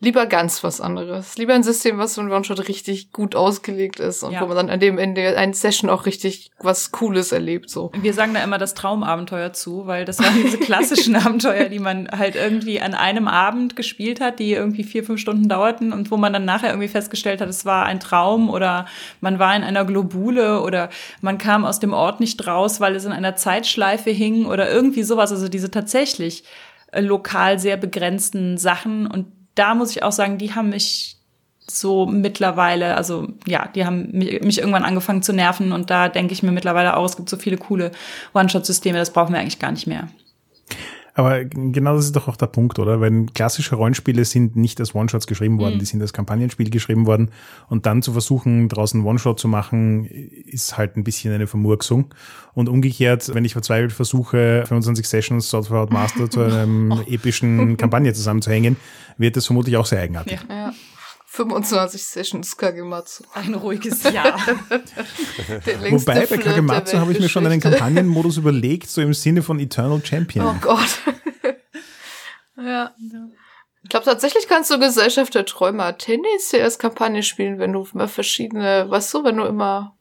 [0.01, 1.37] lieber ganz was anderes.
[1.37, 4.41] Lieber ein System, was so ein One-Shot richtig gut ausgelegt ist und ja.
[4.41, 7.91] wo man dann an dem Ende einer Session auch richtig was Cooles erlebt, so.
[7.99, 12.09] Wir sagen da immer das Traumabenteuer zu, weil das waren diese klassischen Abenteuer, die man
[12.09, 16.17] halt irgendwie an einem Abend gespielt hat, die irgendwie vier, fünf Stunden dauerten und wo
[16.17, 18.85] man dann nachher irgendwie festgestellt hat, es war ein Traum oder
[19.19, 20.89] man war in einer Globule oder
[21.21, 25.03] man kam aus dem Ort nicht raus, weil es in einer Zeitschleife hing oder irgendwie
[25.03, 25.31] sowas.
[25.31, 26.43] Also diese tatsächlich
[26.91, 31.17] äh, lokal sehr begrenzten Sachen und da muss ich auch sagen, die haben mich
[31.71, 36.43] so mittlerweile, also ja, die haben mich irgendwann angefangen zu nerven und da denke ich
[36.43, 37.91] mir mittlerweile auch, es gibt so viele coole
[38.33, 40.07] One-Shot-Systeme, das brauchen wir eigentlich gar nicht mehr.
[41.19, 43.01] Aber genau das ist doch auch der Punkt, oder?
[43.01, 45.79] Wenn klassische Rollenspiele sind nicht als One-Shots geschrieben worden, mhm.
[45.79, 47.31] die sind als Kampagnenspiel geschrieben worden.
[47.67, 52.13] Und dann zu versuchen, draußen One-Shot zu machen, ist halt ein bisschen eine Vermurksung.
[52.53, 57.01] Und umgekehrt, wenn ich verzweifelt versuche, 25 Sessions Sword Master zu einem oh.
[57.05, 58.77] epischen Kampagne zusammenzuhängen,
[59.17, 60.39] wird das vermutlich auch sehr eigenartig.
[60.47, 60.55] Ja.
[60.67, 60.73] ja.
[61.47, 63.23] 25 Sessions Kagematsu.
[63.33, 64.37] Ein ruhiges Jahr.
[65.89, 70.03] Wobei bei Kagematsu habe ich mir schon einen Kampagnenmodus überlegt, so im Sinne von Eternal
[70.03, 70.45] Champion.
[70.45, 70.99] Oh Gott.
[72.57, 72.93] ja.
[73.83, 78.09] Ich glaube, tatsächlich kannst du Gesellschaft der Träumer tendenziell als Kampagne spielen, wenn du immer
[78.09, 79.95] verschiedene, weißt du, wenn du immer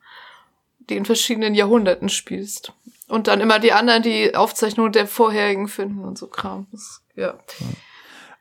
[0.91, 2.72] die in verschiedenen Jahrhunderten spielst.
[3.07, 6.66] Und dann immer die anderen die Aufzeichnung der vorherigen finden und so Kram.
[6.72, 7.39] Das, ja.
[7.61, 7.66] ja.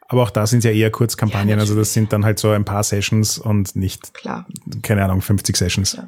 [0.07, 2.63] Aber auch da sind ja eher Kurzkampagnen, ja, also das sind dann halt so ein
[2.65, 4.45] paar Sessions und nicht, Klar.
[4.81, 5.93] keine Ahnung, 50 Sessions.
[5.93, 6.07] Ja.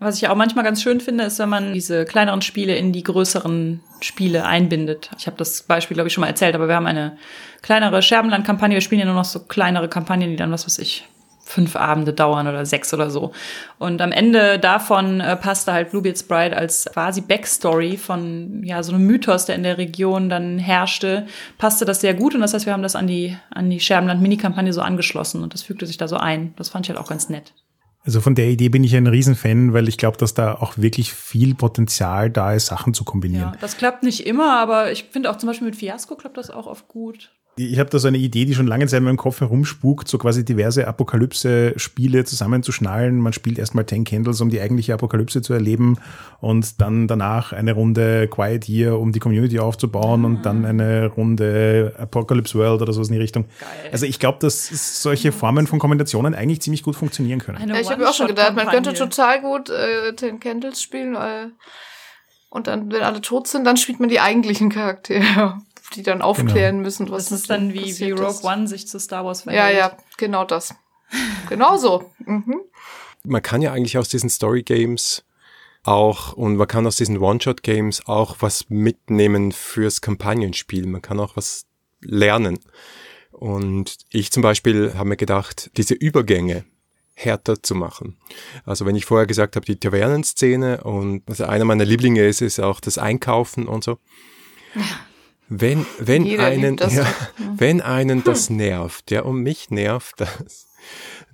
[0.00, 3.02] Was ich auch manchmal ganz schön finde, ist, wenn man diese kleineren Spiele in die
[3.02, 5.10] größeren Spiele einbindet.
[5.18, 7.18] Ich habe das Beispiel, glaube ich, schon mal erzählt, aber wir haben eine
[7.62, 8.76] kleinere Scherbenland-Kampagne.
[8.76, 11.08] Wir spielen ja nur noch so kleinere Kampagnen, die dann, was weiß ich,
[11.48, 13.32] fünf Abende dauern oder sechs oder so.
[13.78, 18.92] Und am Ende davon äh, passte halt Bluebeard's Bride als quasi Backstory von ja so
[18.92, 21.26] einem Mythos, der in der Region dann herrschte,
[21.56, 22.34] passte das sehr gut.
[22.34, 25.62] Und das heißt, wir haben das an die an die Scherbenland-Mini-Kampagne so angeschlossen und das
[25.62, 26.54] fügte sich da so ein.
[26.56, 27.54] Das fand ich halt auch ganz nett.
[28.04, 31.12] Also von der Idee bin ich ein Riesenfan, weil ich glaube, dass da auch wirklich
[31.12, 33.52] viel Potenzial da ist, Sachen zu kombinieren.
[33.52, 36.50] Ja, das klappt nicht immer, aber ich finde auch zum Beispiel mit Fiasco klappt das
[36.50, 39.16] auch oft gut ich habe da so eine Idee, die schon lange Zeit in meinem
[39.16, 43.18] Kopf herumspukt, so quasi diverse Apokalypse-Spiele zusammenzuschnallen.
[43.18, 45.98] Man spielt erstmal Ten Candles, um die eigentliche Apokalypse zu erleben
[46.40, 51.94] und dann danach eine Runde Quiet Year, um die Community aufzubauen und dann eine Runde
[51.98, 53.46] Apocalypse World oder sowas in die Richtung.
[53.60, 53.90] Geil.
[53.92, 57.68] Also ich glaube, dass solche Formen von Kombinationen eigentlich ziemlich gut funktionieren können.
[57.68, 61.52] Ja, ich habe auch schon gedacht, man könnte total gut äh, Ten Candles spielen, weil
[62.50, 65.58] und dann, wenn alle tot sind, dann spielt man die eigentlichen Charaktere
[65.94, 66.84] die dann aufklären genau.
[66.84, 68.44] müssen, was das ist dann wie, wie Rogue ist.
[68.44, 69.74] One sich zu Star Wars verhält.
[69.74, 70.74] Ja, ja, genau das.
[71.48, 72.10] genau so.
[72.18, 72.60] Mhm.
[73.24, 75.24] Man kann ja eigentlich aus diesen Story Games
[75.84, 80.86] auch und man kann aus diesen One-Shot Games auch was mitnehmen fürs Kampagnenspiel.
[80.86, 81.66] Man kann auch was
[82.00, 82.58] lernen.
[83.30, 86.64] Und ich zum Beispiel habe mir gedacht, diese Übergänge
[87.14, 88.16] härter zu machen.
[88.64, 92.60] Also wenn ich vorher gesagt habe, die Tavernenszene und also einer meiner Lieblinge ist, ist
[92.60, 93.98] auch das Einkaufen und so.
[95.48, 97.06] Wenn, wenn einen, ja,
[97.56, 100.68] wenn einen das nervt, ja, und mich nervt das,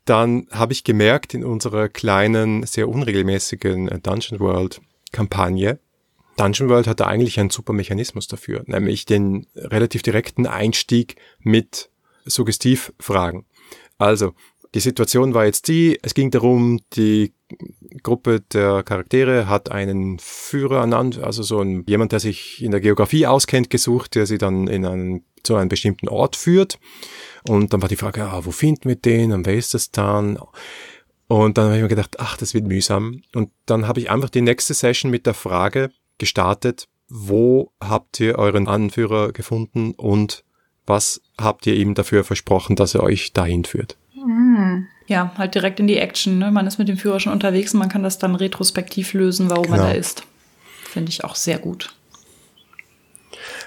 [0.05, 4.81] dann habe ich gemerkt in unserer kleinen, sehr unregelmäßigen äh, Dungeon World
[5.12, 5.79] Kampagne,
[6.37, 11.91] Dungeon World hatte eigentlich einen super Mechanismus dafür, nämlich den relativ direkten Einstieg mit
[12.25, 13.45] Suggestivfragen.
[13.99, 14.35] Also,
[14.75, 17.33] die Situation war jetzt die, es ging darum, die
[18.03, 22.80] Gruppe der Charaktere hat einen Führer ernannt, also so ein, jemand, der sich in der
[22.80, 26.78] Geografie auskennt, gesucht, der sie dann in einen, zu einem bestimmten Ort führt.
[27.49, 30.38] Und dann war die Frage, ah, wo finden wir den und wer ist das dann?
[31.26, 33.22] Und dann habe ich mir gedacht, ach, das wird mühsam.
[33.34, 38.38] Und dann habe ich einfach die nächste Session mit der Frage gestartet, wo habt ihr
[38.38, 40.45] euren Anführer gefunden und
[40.86, 43.97] was habt ihr ihm dafür versprochen, dass er euch dahin führt?
[45.07, 46.38] Ja, halt direkt in die Action.
[46.38, 46.50] Ne?
[46.50, 49.64] Man ist mit dem Führer schon unterwegs und man kann das dann retrospektiv lösen, warum
[49.64, 49.76] genau.
[49.76, 50.24] man da ist.
[50.84, 51.94] Finde ich auch sehr gut.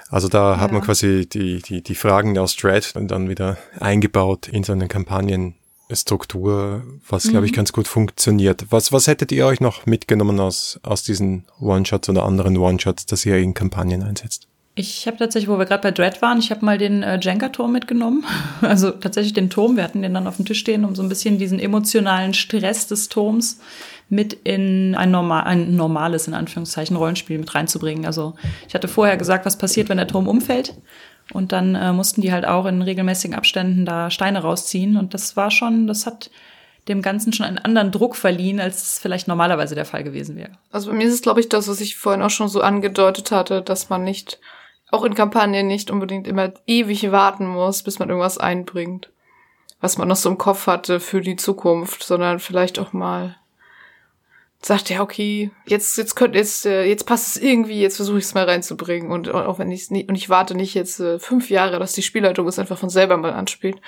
[0.10, 0.60] Also da ja.
[0.60, 4.88] hat man quasi die, die, die Fragen aus Dread dann wieder eingebaut in so eine
[4.88, 7.32] Kampagnenstruktur, was, mhm.
[7.32, 8.66] glaube ich, ganz gut funktioniert.
[8.70, 13.26] Was, was hättet ihr euch noch mitgenommen aus, aus diesen One-Shots oder anderen One-Shots, dass
[13.26, 14.48] ihr in Kampagnen einsetzt?
[14.80, 17.72] Ich habe tatsächlich, wo wir gerade bei Dread waren, ich habe mal den äh, Jenga-Turm
[17.72, 18.24] mitgenommen.
[18.62, 19.76] Also tatsächlich den Turm.
[19.76, 22.86] Wir hatten den dann auf dem Tisch stehen, um so ein bisschen diesen emotionalen Stress
[22.86, 23.60] des Turms
[24.10, 28.06] mit in ein, normal, ein normales, in Anführungszeichen, Rollenspiel mit reinzubringen.
[28.06, 28.36] Also
[28.68, 30.76] ich hatte vorher gesagt, was passiert, wenn der Turm umfällt.
[31.34, 34.96] Und dann äh, mussten die halt auch in regelmäßigen Abständen da Steine rausziehen.
[34.96, 36.30] Und das war schon, das hat
[36.88, 40.52] dem Ganzen schon einen anderen Druck verliehen, als es vielleicht normalerweise der Fall gewesen wäre.
[40.72, 43.32] Also bei mir ist es, glaube ich, das, was ich vorhin auch schon so angedeutet
[43.32, 44.40] hatte, dass man nicht
[44.92, 49.12] auch in Kampagnen nicht unbedingt immer ewig warten muss, bis man irgendwas einbringt,
[49.82, 53.36] was man noch so im Kopf hatte für die Zukunft, sondern vielleicht auch mal
[54.62, 58.26] sagt, ja, okay, jetzt, jetzt könnt, jetzt, äh, jetzt passt es irgendwie, jetzt versuche ich
[58.26, 61.20] es mal reinzubringen und auch wenn ich es nicht, und ich warte nicht jetzt äh,
[61.20, 63.80] fünf Jahre, dass die Spielleitung es einfach von selber mal anspielt.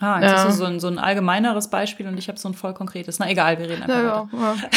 [0.00, 0.36] Ah, jetzt ja.
[0.38, 3.18] hast du so ein, so ein allgemeineres Beispiel und ich habe so ein voll konkretes.
[3.18, 4.68] Na egal, wir reden einfach ja, weiter.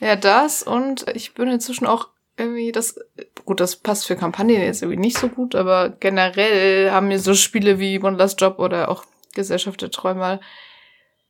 [0.00, 0.08] Ja.
[0.08, 2.08] ja, das und ich bin inzwischen auch
[2.38, 2.98] irgendwie das,
[3.44, 7.34] gut, das passt für Kampagnen jetzt irgendwie nicht so gut, aber generell haben mir so
[7.34, 10.40] Spiele wie One Last Job oder auch Gesellschaft der Träumer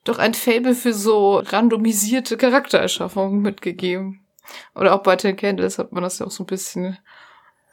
[0.04, 4.20] doch ein Fable für so randomisierte Charaktererschaffungen mitgegeben.
[4.74, 6.98] Oder auch bei Ten Candles hat man das ja auch so ein bisschen.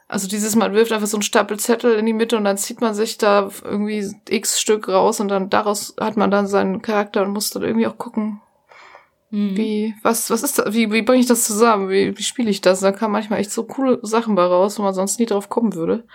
[0.08, 2.82] Also dieses, man wirft einfach so einen Stapel Zettel in die Mitte und dann zieht
[2.82, 7.24] man sich da irgendwie x Stück raus und dann daraus hat man dann seinen Charakter
[7.24, 8.42] und muss dann irgendwie auch gucken,
[9.36, 9.58] Mhm.
[9.58, 10.74] Wie, was, was ist das?
[10.74, 11.90] Wie, wie bringe ich das zusammen?
[11.90, 12.80] Wie, wie spiele ich das?
[12.80, 15.74] Da kann manchmal echt so coole Sachen bei raus, wo man sonst nie drauf kommen
[15.74, 16.06] würde.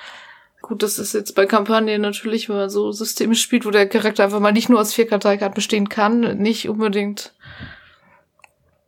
[0.63, 4.25] Gut, das ist jetzt bei Kampagnen natürlich, wenn man so Systeme spielt, wo der Charakter
[4.25, 7.35] einfach mal nicht nur aus vier Karteikarten bestehen kann, nicht unbedingt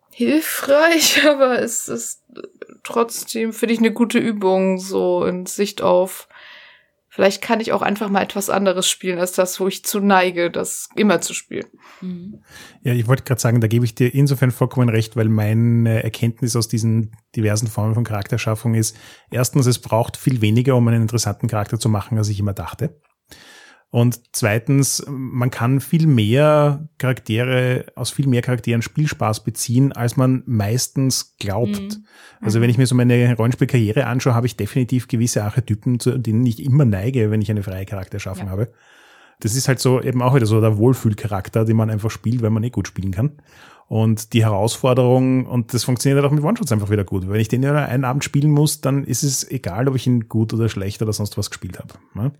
[0.08, 2.22] hilfreich, aber es ist
[2.84, 6.26] trotzdem, finde ich, eine gute Übung, so in Sicht auf
[7.12, 10.50] vielleicht kann ich auch einfach mal etwas anderes spielen als das, wo ich zu neige,
[10.50, 11.66] das immer zu spielen.
[12.00, 12.42] Mhm.
[12.82, 16.56] Ja, ich wollte gerade sagen, da gebe ich dir insofern vollkommen recht, weil meine Erkenntnis
[16.56, 18.96] aus diesen diversen Formen von Charakterschaffung ist,
[19.30, 22.98] erstens, es braucht viel weniger, um einen interessanten Charakter zu machen, als ich immer dachte.
[23.92, 30.42] Und zweitens, man kann viel mehr Charaktere, aus viel mehr Charakteren Spielspaß beziehen, als man
[30.46, 31.78] meistens glaubt.
[31.78, 32.06] Mhm.
[32.40, 36.46] Also wenn ich mir so meine Rollenspielkarriere anschaue, habe ich definitiv gewisse Archetypen, zu denen
[36.46, 38.52] ich immer neige, wenn ich eine freie Charakterschaffung ja.
[38.52, 38.72] habe.
[39.40, 42.48] das ist halt so eben auch wieder so der Wohlfühlcharakter, den man einfach spielt, weil
[42.48, 43.32] man eh gut spielen kann.
[43.88, 47.28] Und die Herausforderung, und das funktioniert halt auch mit One-Shots einfach wieder gut.
[47.28, 50.30] Wenn ich den ja einen Abend spielen muss, dann ist es egal, ob ich ihn
[50.30, 51.92] gut oder schlecht oder sonst was gespielt habe.
[52.14, 52.32] Ne?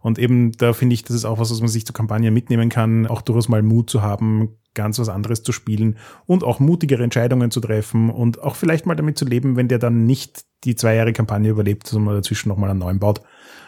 [0.00, 2.68] Und eben da finde ich, das ist auch was, was man sich zur Kampagne mitnehmen
[2.68, 5.96] kann, auch durchaus mal Mut zu haben, ganz was anderes zu spielen
[6.26, 9.78] und auch mutigere Entscheidungen zu treffen und auch vielleicht mal damit zu leben, wenn der
[9.78, 13.20] dann nicht die zwei Jahre Kampagne überlebt, sondern dazwischen nochmal einen neuen baut,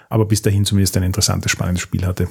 [0.08, 2.28] aber bis dahin zumindest ein interessantes, spannendes Spiel hatte.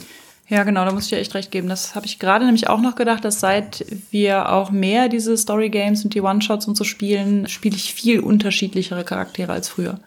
[0.47, 1.69] Ja, genau, da muss ich dir echt recht geben.
[1.69, 5.69] Das habe ich gerade nämlich auch noch gedacht, dass seit wir auch mehr diese Story
[5.69, 9.99] Games und die One-Shots und so spielen, spiele ich viel unterschiedlichere Charaktere als früher.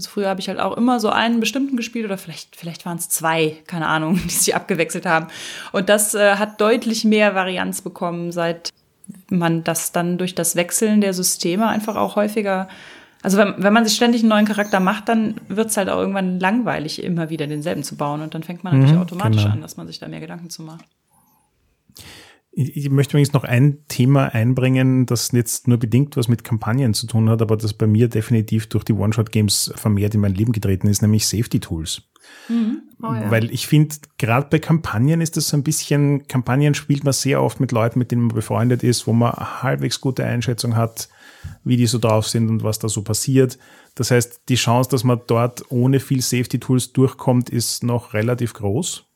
[0.00, 2.96] Also früher habe ich halt auch immer so einen bestimmten gespielt oder vielleicht, vielleicht waren
[2.96, 5.26] es zwei, keine Ahnung, die sich abgewechselt haben.
[5.72, 8.70] Und das äh, hat deutlich mehr Varianz bekommen, seit
[9.28, 12.68] man das dann durch das Wechseln der Systeme einfach auch häufiger
[13.22, 15.98] also wenn, wenn man sich ständig einen neuen Charakter macht, dann wird es halt auch
[15.98, 18.22] irgendwann langweilig, immer wieder denselben zu bauen.
[18.22, 19.56] Und dann fängt man natürlich mhm, automatisch genau.
[19.56, 20.86] an, dass man sich da mehr Gedanken zu macht.
[22.52, 27.06] Ich, möchte übrigens noch ein Thema einbringen, das jetzt nur bedingt was mit Kampagnen zu
[27.06, 30.88] tun hat, aber das bei mir definitiv durch die One-Shot-Games vermehrt in mein Leben getreten
[30.88, 32.02] ist, nämlich Safety-Tools.
[32.48, 32.82] Mhm.
[33.02, 33.30] Oh, ja.
[33.30, 37.40] Weil ich finde, gerade bei Kampagnen ist das so ein bisschen, Kampagnen spielt man sehr
[37.40, 41.08] oft mit Leuten, mit denen man befreundet ist, wo man halbwegs gute Einschätzung hat,
[41.64, 43.58] wie die so drauf sind und was da so passiert.
[43.94, 49.06] Das heißt, die Chance, dass man dort ohne viel Safety-Tools durchkommt, ist noch relativ groß.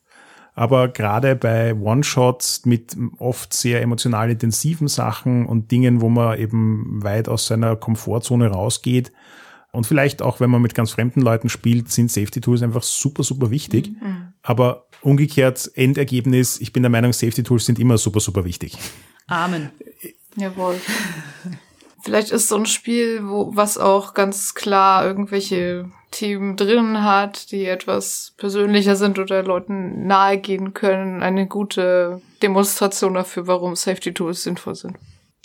[0.54, 7.02] Aber gerade bei One-Shots mit oft sehr emotional intensiven Sachen und Dingen, wo man eben
[7.02, 9.12] weit aus seiner Komfortzone rausgeht,
[9.74, 13.24] und vielleicht auch, wenn man mit ganz fremden Leuten spielt, sind Safety Tools einfach super,
[13.24, 13.90] super wichtig.
[13.90, 14.28] Mhm.
[14.40, 18.78] Aber umgekehrt, Endergebnis, ich bin der Meinung, Safety Tools sind immer super, super wichtig.
[19.26, 19.70] Amen.
[20.36, 20.76] Jawohl.
[22.04, 27.64] Vielleicht ist so ein Spiel, wo, was auch ganz klar irgendwelche Themen drin hat, die
[27.64, 34.74] etwas persönlicher sind oder Leuten nahegehen können, eine gute Demonstration dafür, warum Safety Tools sinnvoll
[34.74, 34.98] sind.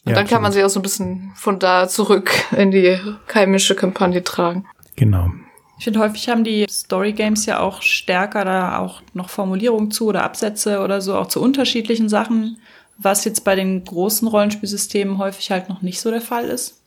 [0.04, 3.00] Und ja, dann kann man sie auch so ein bisschen von da zurück in die
[3.34, 4.66] heimische Kampagne tragen.
[4.98, 5.30] Genau.
[5.78, 10.08] Ich finde, häufig haben die Story Games ja auch stärker da auch noch Formulierungen zu
[10.08, 12.58] oder Absätze oder so, auch zu unterschiedlichen Sachen
[13.02, 16.82] was jetzt bei den großen Rollenspielsystemen häufig halt noch nicht so der Fall ist.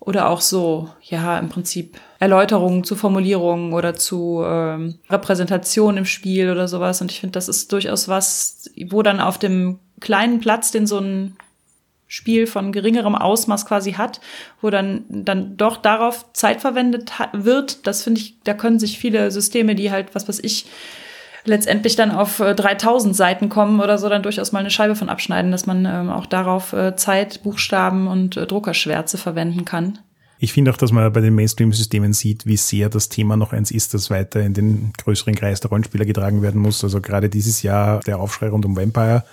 [0.00, 6.50] Oder auch so, ja, im Prinzip Erläuterungen zu Formulierungen oder zu ähm, Repräsentation im Spiel
[6.50, 7.00] oder sowas.
[7.00, 10.98] Und ich finde, das ist durchaus was, wo dann auf dem kleinen Platz, den so
[10.98, 11.36] ein
[12.08, 14.20] Spiel von geringerem Ausmaß quasi hat,
[14.60, 17.86] wo dann, dann doch darauf Zeit verwendet wird.
[17.86, 20.66] Das finde ich, da können sich viele Systeme, die halt, was weiß ich,
[21.44, 25.08] letztendlich dann auf 3000 äh, Seiten kommen oder so, dann durchaus mal eine Scheibe von
[25.08, 29.98] abschneiden, dass man ähm, auch darauf äh, Zeit, Buchstaben und äh, Druckerschwärze verwenden kann.
[30.38, 33.70] Ich finde auch, dass man bei den Mainstream-Systemen sieht, wie sehr das Thema noch eins
[33.70, 36.82] ist, das weiter in den größeren Kreis der Rollenspieler getragen werden muss.
[36.82, 39.24] Also gerade dieses Jahr der Aufschrei rund um Vampire,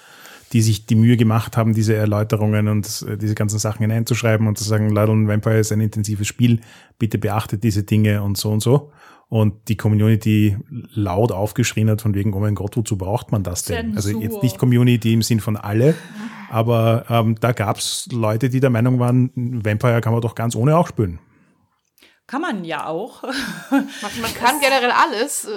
[0.51, 4.65] die sich die Mühe gemacht haben, diese Erläuterungen und diese ganzen Sachen hineinzuschreiben und zu
[4.65, 6.59] sagen, Leute, Vampire ist ein intensives Spiel,
[6.99, 8.91] bitte beachtet diese Dinge und so und so
[9.29, 10.57] und die Community
[10.93, 13.93] laut aufgeschrien hat von wegen, oh mein Gott, wozu braucht man das denn?
[13.93, 14.21] Zensur.
[14.21, 15.95] Also jetzt nicht Community im Sinn von alle,
[16.49, 20.77] aber ähm, da gab's Leute, die der Meinung waren, Vampire kann man doch ganz ohne
[20.77, 21.19] auch spülen.
[22.27, 23.23] Kann man ja auch.
[23.71, 23.87] Man,
[24.21, 25.47] man kann generell alles.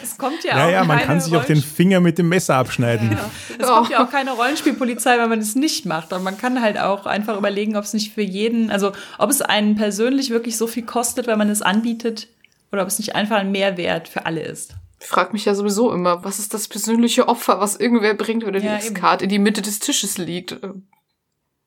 [0.00, 0.70] Es kommt ja, ja auch.
[0.70, 3.10] Ja, man kann sich auch den Finger mit dem Messer abschneiden.
[3.10, 3.74] Ja, Es oh.
[3.74, 6.12] kommt ja auch keine Rollenspielpolizei, wenn man es nicht macht.
[6.12, 9.42] Und man kann halt auch einfach überlegen, ob es nicht für jeden, also ob es
[9.42, 12.28] einen persönlich wirklich so viel kostet, wenn man es anbietet,
[12.72, 14.74] oder ob es nicht einfach ein Mehrwert für alle ist.
[15.00, 18.54] Ich frage mich ja sowieso immer, was ist das persönliche Opfer, was irgendwer bringt, wenn
[18.54, 20.58] ja, die X-Card in die Mitte des Tisches liegt?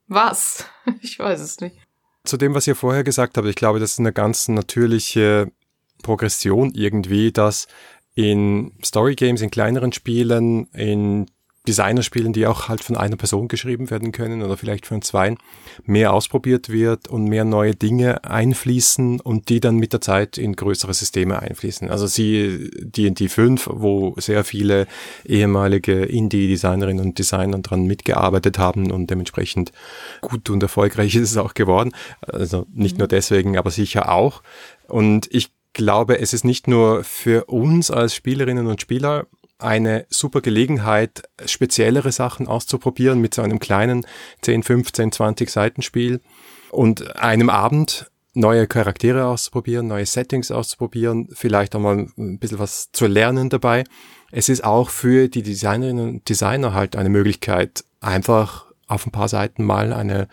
[0.08, 0.66] Was?
[1.02, 1.76] Ich weiß es nicht.
[2.24, 5.52] Zu dem, was ihr vorher gesagt habt, ich glaube, das ist eine ganz natürliche
[6.02, 7.68] Progression irgendwie, dass
[8.16, 11.30] in Story Games, in kleineren Spielen, in
[11.68, 15.36] Designerspielen, die auch halt von einer Person geschrieben werden können oder vielleicht von zwei,
[15.84, 20.56] mehr ausprobiert wird und mehr neue Dinge einfließen und die dann mit der Zeit in
[20.56, 21.90] größere Systeme einfließen.
[21.90, 24.88] Also sie D&D 5, wo sehr viele
[25.26, 29.72] ehemalige Indie-Designerinnen und Designer dran mitgearbeitet haben und dementsprechend
[30.22, 31.92] gut und erfolgreich ist es auch geworden.
[32.22, 33.00] Also nicht mhm.
[33.00, 34.42] nur deswegen, aber sicher auch.
[34.88, 39.28] Und ich glaube, es ist nicht nur für uns als Spielerinnen und Spieler
[39.60, 44.06] eine super Gelegenheit, speziellere Sachen auszuprobieren mit so einem kleinen
[44.42, 46.22] 10, 15, 20 Seitenspiel
[46.72, 52.92] und einem Abend neue Charaktere auszuprobieren, neue Settings auszuprobieren, vielleicht auch mal ein bisschen was
[52.92, 53.84] zu lernen dabei.
[54.32, 59.28] Es ist auch für die Designerinnen und Designer halt eine Möglichkeit, einfach auf ein paar
[59.28, 60.28] Seiten mal eine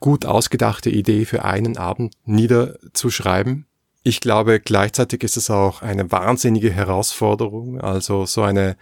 [0.00, 3.66] gut ausgedachte Idee für einen Abend niederzuschreiben
[4.04, 8.76] ich glaube, gleichzeitig ist es auch eine wahnsinnige Herausforderung, also so eine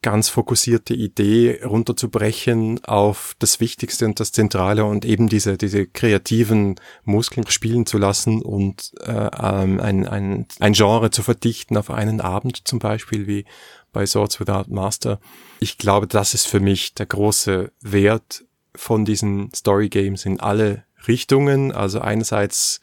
[0.00, 6.76] ganz fokussierte Idee runterzubrechen auf das Wichtigste und das Zentrale und eben diese, diese kreativen
[7.04, 12.20] Muskeln spielen zu lassen und äh, ähm, ein, ein, ein Genre zu verdichten auf einen
[12.20, 13.44] Abend zum Beispiel wie
[13.92, 15.20] bei Swords Without Master.
[15.60, 18.44] Ich glaube, das ist für mich der große Wert
[18.74, 21.72] von diesen Story Games in alle Richtungen.
[21.72, 22.80] Also einerseits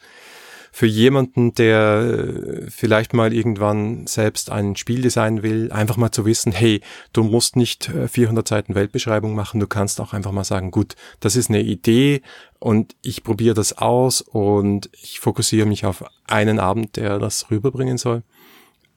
[0.74, 6.24] für jemanden, der äh, vielleicht mal irgendwann selbst ein Spiel designen will, einfach mal zu
[6.24, 6.80] wissen, hey,
[7.12, 10.96] du musst nicht 400 äh, Seiten Weltbeschreibung machen, du kannst auch einfach mal sagen, gut,
[11.20, 12.22] das ist eine Idee
[12.58, 17.98] und ich probiere das aus und ich fokussiere mich auf einen Abend, der das rüberbringen
[17.98, 18.22] soll.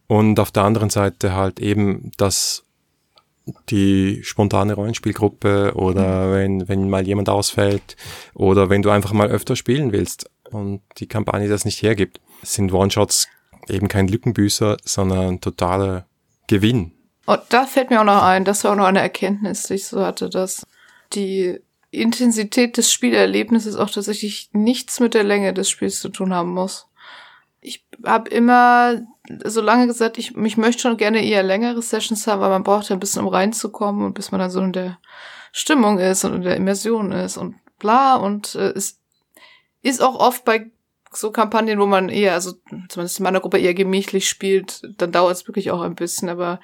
[0.07, 2.63] Und auf der anderen Seite halt eben das
[3.69, 6.34] die spontane Rollenspielgruppe oder mhm.
[6.34, 7.95] wenn, wenn mal jemand ausfällt
[8.34, 12.74] oder wenn du einfach mal öfter spielen willst und die Kampagne das nicht hergibt, sind
[12.74, 13.28] One-Shots
[13.68, 16.06] eben kein Lückenbüßer, sondern totaler
[16.47, 16.91] Gewinn.
[17.26, 19.88] Und da fällt mir auch noch ein, das war auch noch eine Erkenntnis, die ich
[19.88, 20.66] so hatte, dass
[21.14, 26.53] die Intensität des Spielerlebnisses auch tatsächlich nichts mit der Länge des Spiels zu tun haben
[26.53, 26.88] muss.
[27.62, 29.01] Ich habe immer
[29.43, 32.89] so lange gesagt, ich, ich möchte schon gerne eher längere Sessions haben, weil man braucht
[32.89, 34.99] ja ein bisschen, um reinzukommen und bis man dann so in der
[35.51, 38.18] Stimmung ist und in der Immersion ist und bla.
[38.18, 38.99] Und äh, es
[39.86, 40.71] ist auch oft bei
[41.11, 42.53] so Kampagnen, wo man eher, also
[42.89, 46.27] zumindest in meiner Gruppe eher gemächlich spielt, dann dauert es wirklich auch ein bisschen.
[46.27, 46.59] Aber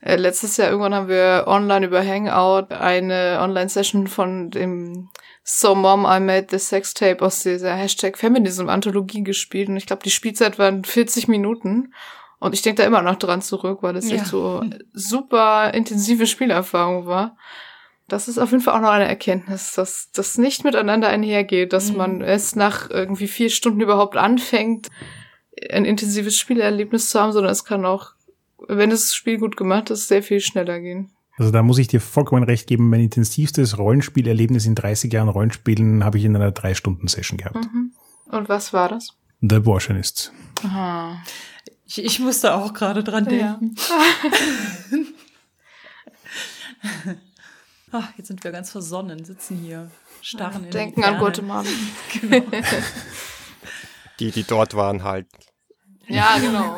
[0.00, 5.08] äh, letztes Jahr irgendwann haben wir online über Hangout eine Online-Session von dem
[5.44, 9.68] So Mom, I Made the Sex Tape aus dieser Hashtag Feminism Anthologie gespielt.
[9.68, 11.94] Und ich glaube, die Spielzeit waren 40 Minuten.
[12.40, 14.16] Und ich denke da immer noch dran zurück, weil das ja.
[14.16, 14.62] echt so
[14.92, 17.36] super intensive Spielerfahrung war
[18.08, 21.90] das ist auf jeden Fall auch noch eine Erkenntnis, dass das nicht miteinander einhergeht, dass
[21.90, 21.96] mhm.
[21.96, 24.90] man erst nach irgendwie vier Stunden überhaupt anfängt,
[25.70, 28.12] ein intensives Spielerlebnis zu haben, sondern es kann auch,
[28.68, 31.10] wenn das Spiel gut gemacht ist, sehr viel schneller gehen.
[31.36, 36.04] Also da muss ich dir vollkommen recht geben, mein intensivstes Rollenspielerlebnis in 30 Jahren Rollenspielen
[36.04, 37.56] habe ich in einer drei Stunden Session gehabt.
[37.56, 37.92] Mhm.
[38.30, 39.16] Und was war das?
[39.40, 40.32] The Warshinists.
[40.62, 41.22] Aha.
[41.86, 43.74] Ich, ich musste auch gerade dran denken.
[43.76, 44.98] Ja.
[47.96, 49.88] Ach, jetzt sind wir ganz versonnen, sitzen hier,
[50.20, 51.68] starren ja, Denken an Guatemala.
[52.20, 52.42] genau.
[54.18, 55.26] Die, die dort waren halt.
[56.06, 56.76] Ja, genau.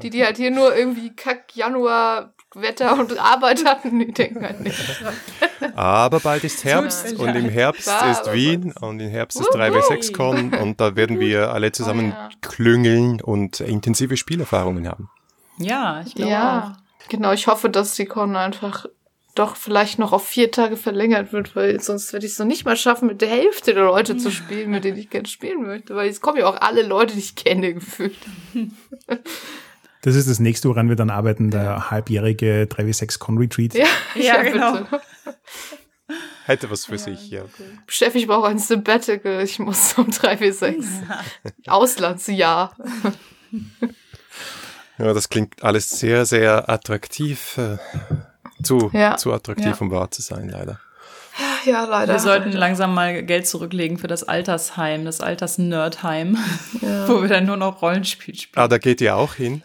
[0.00, 4.60] Die, die halt hier nur irgendwie Kack Januar Wetter und Arbeit hatten, die denken halt
[4.60, 5.02] nicht
[5.74, 10.56] Aber bald ist Herbst und im Herbst War ist Wien und im Herbst ist 3W6Con
[10.56, 12.28] und da werden wir alle zusammen oh, ja.
[12.42, 15.10] klüngeln und intensive Spielerfahrungen haben.
[15.58, 16.76] Ja, ich glaube ja.
[16.76, 17.08] Auch.
[17.08, 18.86] Genau, ich hoffe, dass die Con einfach
[19.38, 22.64] doch vielleicht noch auf vier Tage verlängert wird, weil sonst werde ich es noch nicht
[22.64, 25.94] mal schaffen, mit der Hälfte der Leute zu spielen, mit denen ich gerne spielen möchte,
[25.94, 28.16] weil jetzt kommen ja auch alle Leute, die ich kenne, gefühlt.
[30.02, 33.74] Das ist das nächste, woran wir dann arbeiten, der halbjährige 3W6 Con Retreat.
[33.74, 33.84] Ja,
[34.14, 34.86] ja, ja genau.
[36.44, 37.42] Hätte was für ja, sich, ja.
[37.42, 37.64] Okay.
[37.88, 40.84] Chef, ich brauche ein Sabbatical, ich muss zum 3W6.
[41.66, 42.76] Auslandsjahr.
[44.98, 47.58] Ja, das klingt alles sehr, sehr attraktiv.
[48.62, 49.16] Zu, ja.
[49.16, 49.76] zu attraktiv, ja.
[49.80, 50.80] um wahr zu sein, leider.
[51.64, 52.14] Ja, leider.
[52.14, 56.36] Wir sollten langsam mal Geld zurücklegen für das Altersheim, das Alters-Nerdheim,
[56.80, 57.08] ja.
[57.08, 58.64] wo wir dann nur noch Rollenspiel spielen.
[58.64, 59.62] Ah, da geht ihr auch hin.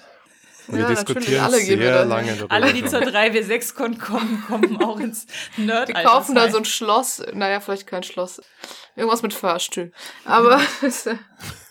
[0.68, 2.52] Wir ja, diskutieren alle sehr lange darüber.
[2.52, 5.26] Alle, die zur 3W6-Con kommen, kommen auch ins
[5.58, 8.42] nerd Wir kaufen da so ein Schloss, naja, vielleicht kein Schloss.
[8.96, 9.92] Irgendwas mit Fahrstuhl.
[10.26, 10.62] Aber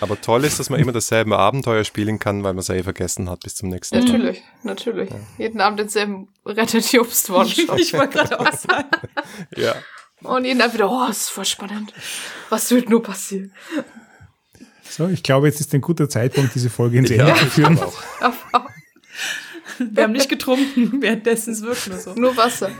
[0.00, 2.82] Aber toll ist, dass man immer dasselbe Abenteuer spielen kann, weil man es ja eh
[2.82, 4.04] vergessen hat bis zum nächsten Mal.
[4.04, 5.10] Natürlich, natürlich.
[5.10, 5.16] Ja.
[5.38, 7.78] Jeden Abend denselben rettet Jobst One-Shot.
[7.80, 8.88] ich wollte gerade auch sagen.
[9.56, 9.74] ja.
[10.22, 11.92] Und jeden Abend wieder, oh, das ist voll spannend.
[12.50, 13.52] Was wird nur passieren?
[14.88, 17.78] So, ich glaube, jetzt ist ein guter Zeitpunkt, diese Folge ins Ende zu führen.
[17.78, 18.02] Auch.
[19.78, 22.14] Wir haben nicht getrunken, währenddessen es wirkt nur so.
[22.14, 22.70] Nur Wasser.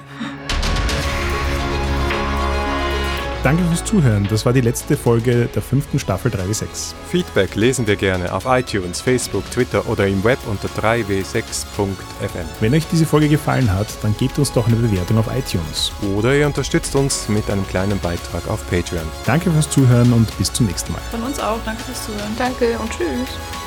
[3.47, 4.27] Danke fürs Zuhören.
[4.29, 6.95] Das war die letzte Folge der fünften Staffel 3W6.
[7.09, 12.45] Feedback lesen wir gerne auf iTunes, Facebook, Twitter oder im Web unter 3w6.fm.
[12.59, 15.93] Wenn euch diese Folge gefallen hat, dann gebt uns doch eine Bewertung auf iTunes.
[16.17, 19.07] Oder ihr unterstützt uns mit einem kleinen Beitrag auf Patreon.
[19.27, 21.03] Danke fürs Zuhören und bis zum nächsten Mal.
[21.13, 21.61] Von uns auch.
[21.65, 22.33] Danke fürs Zuhören.
[22.37, 23.66] Danke und tschüss.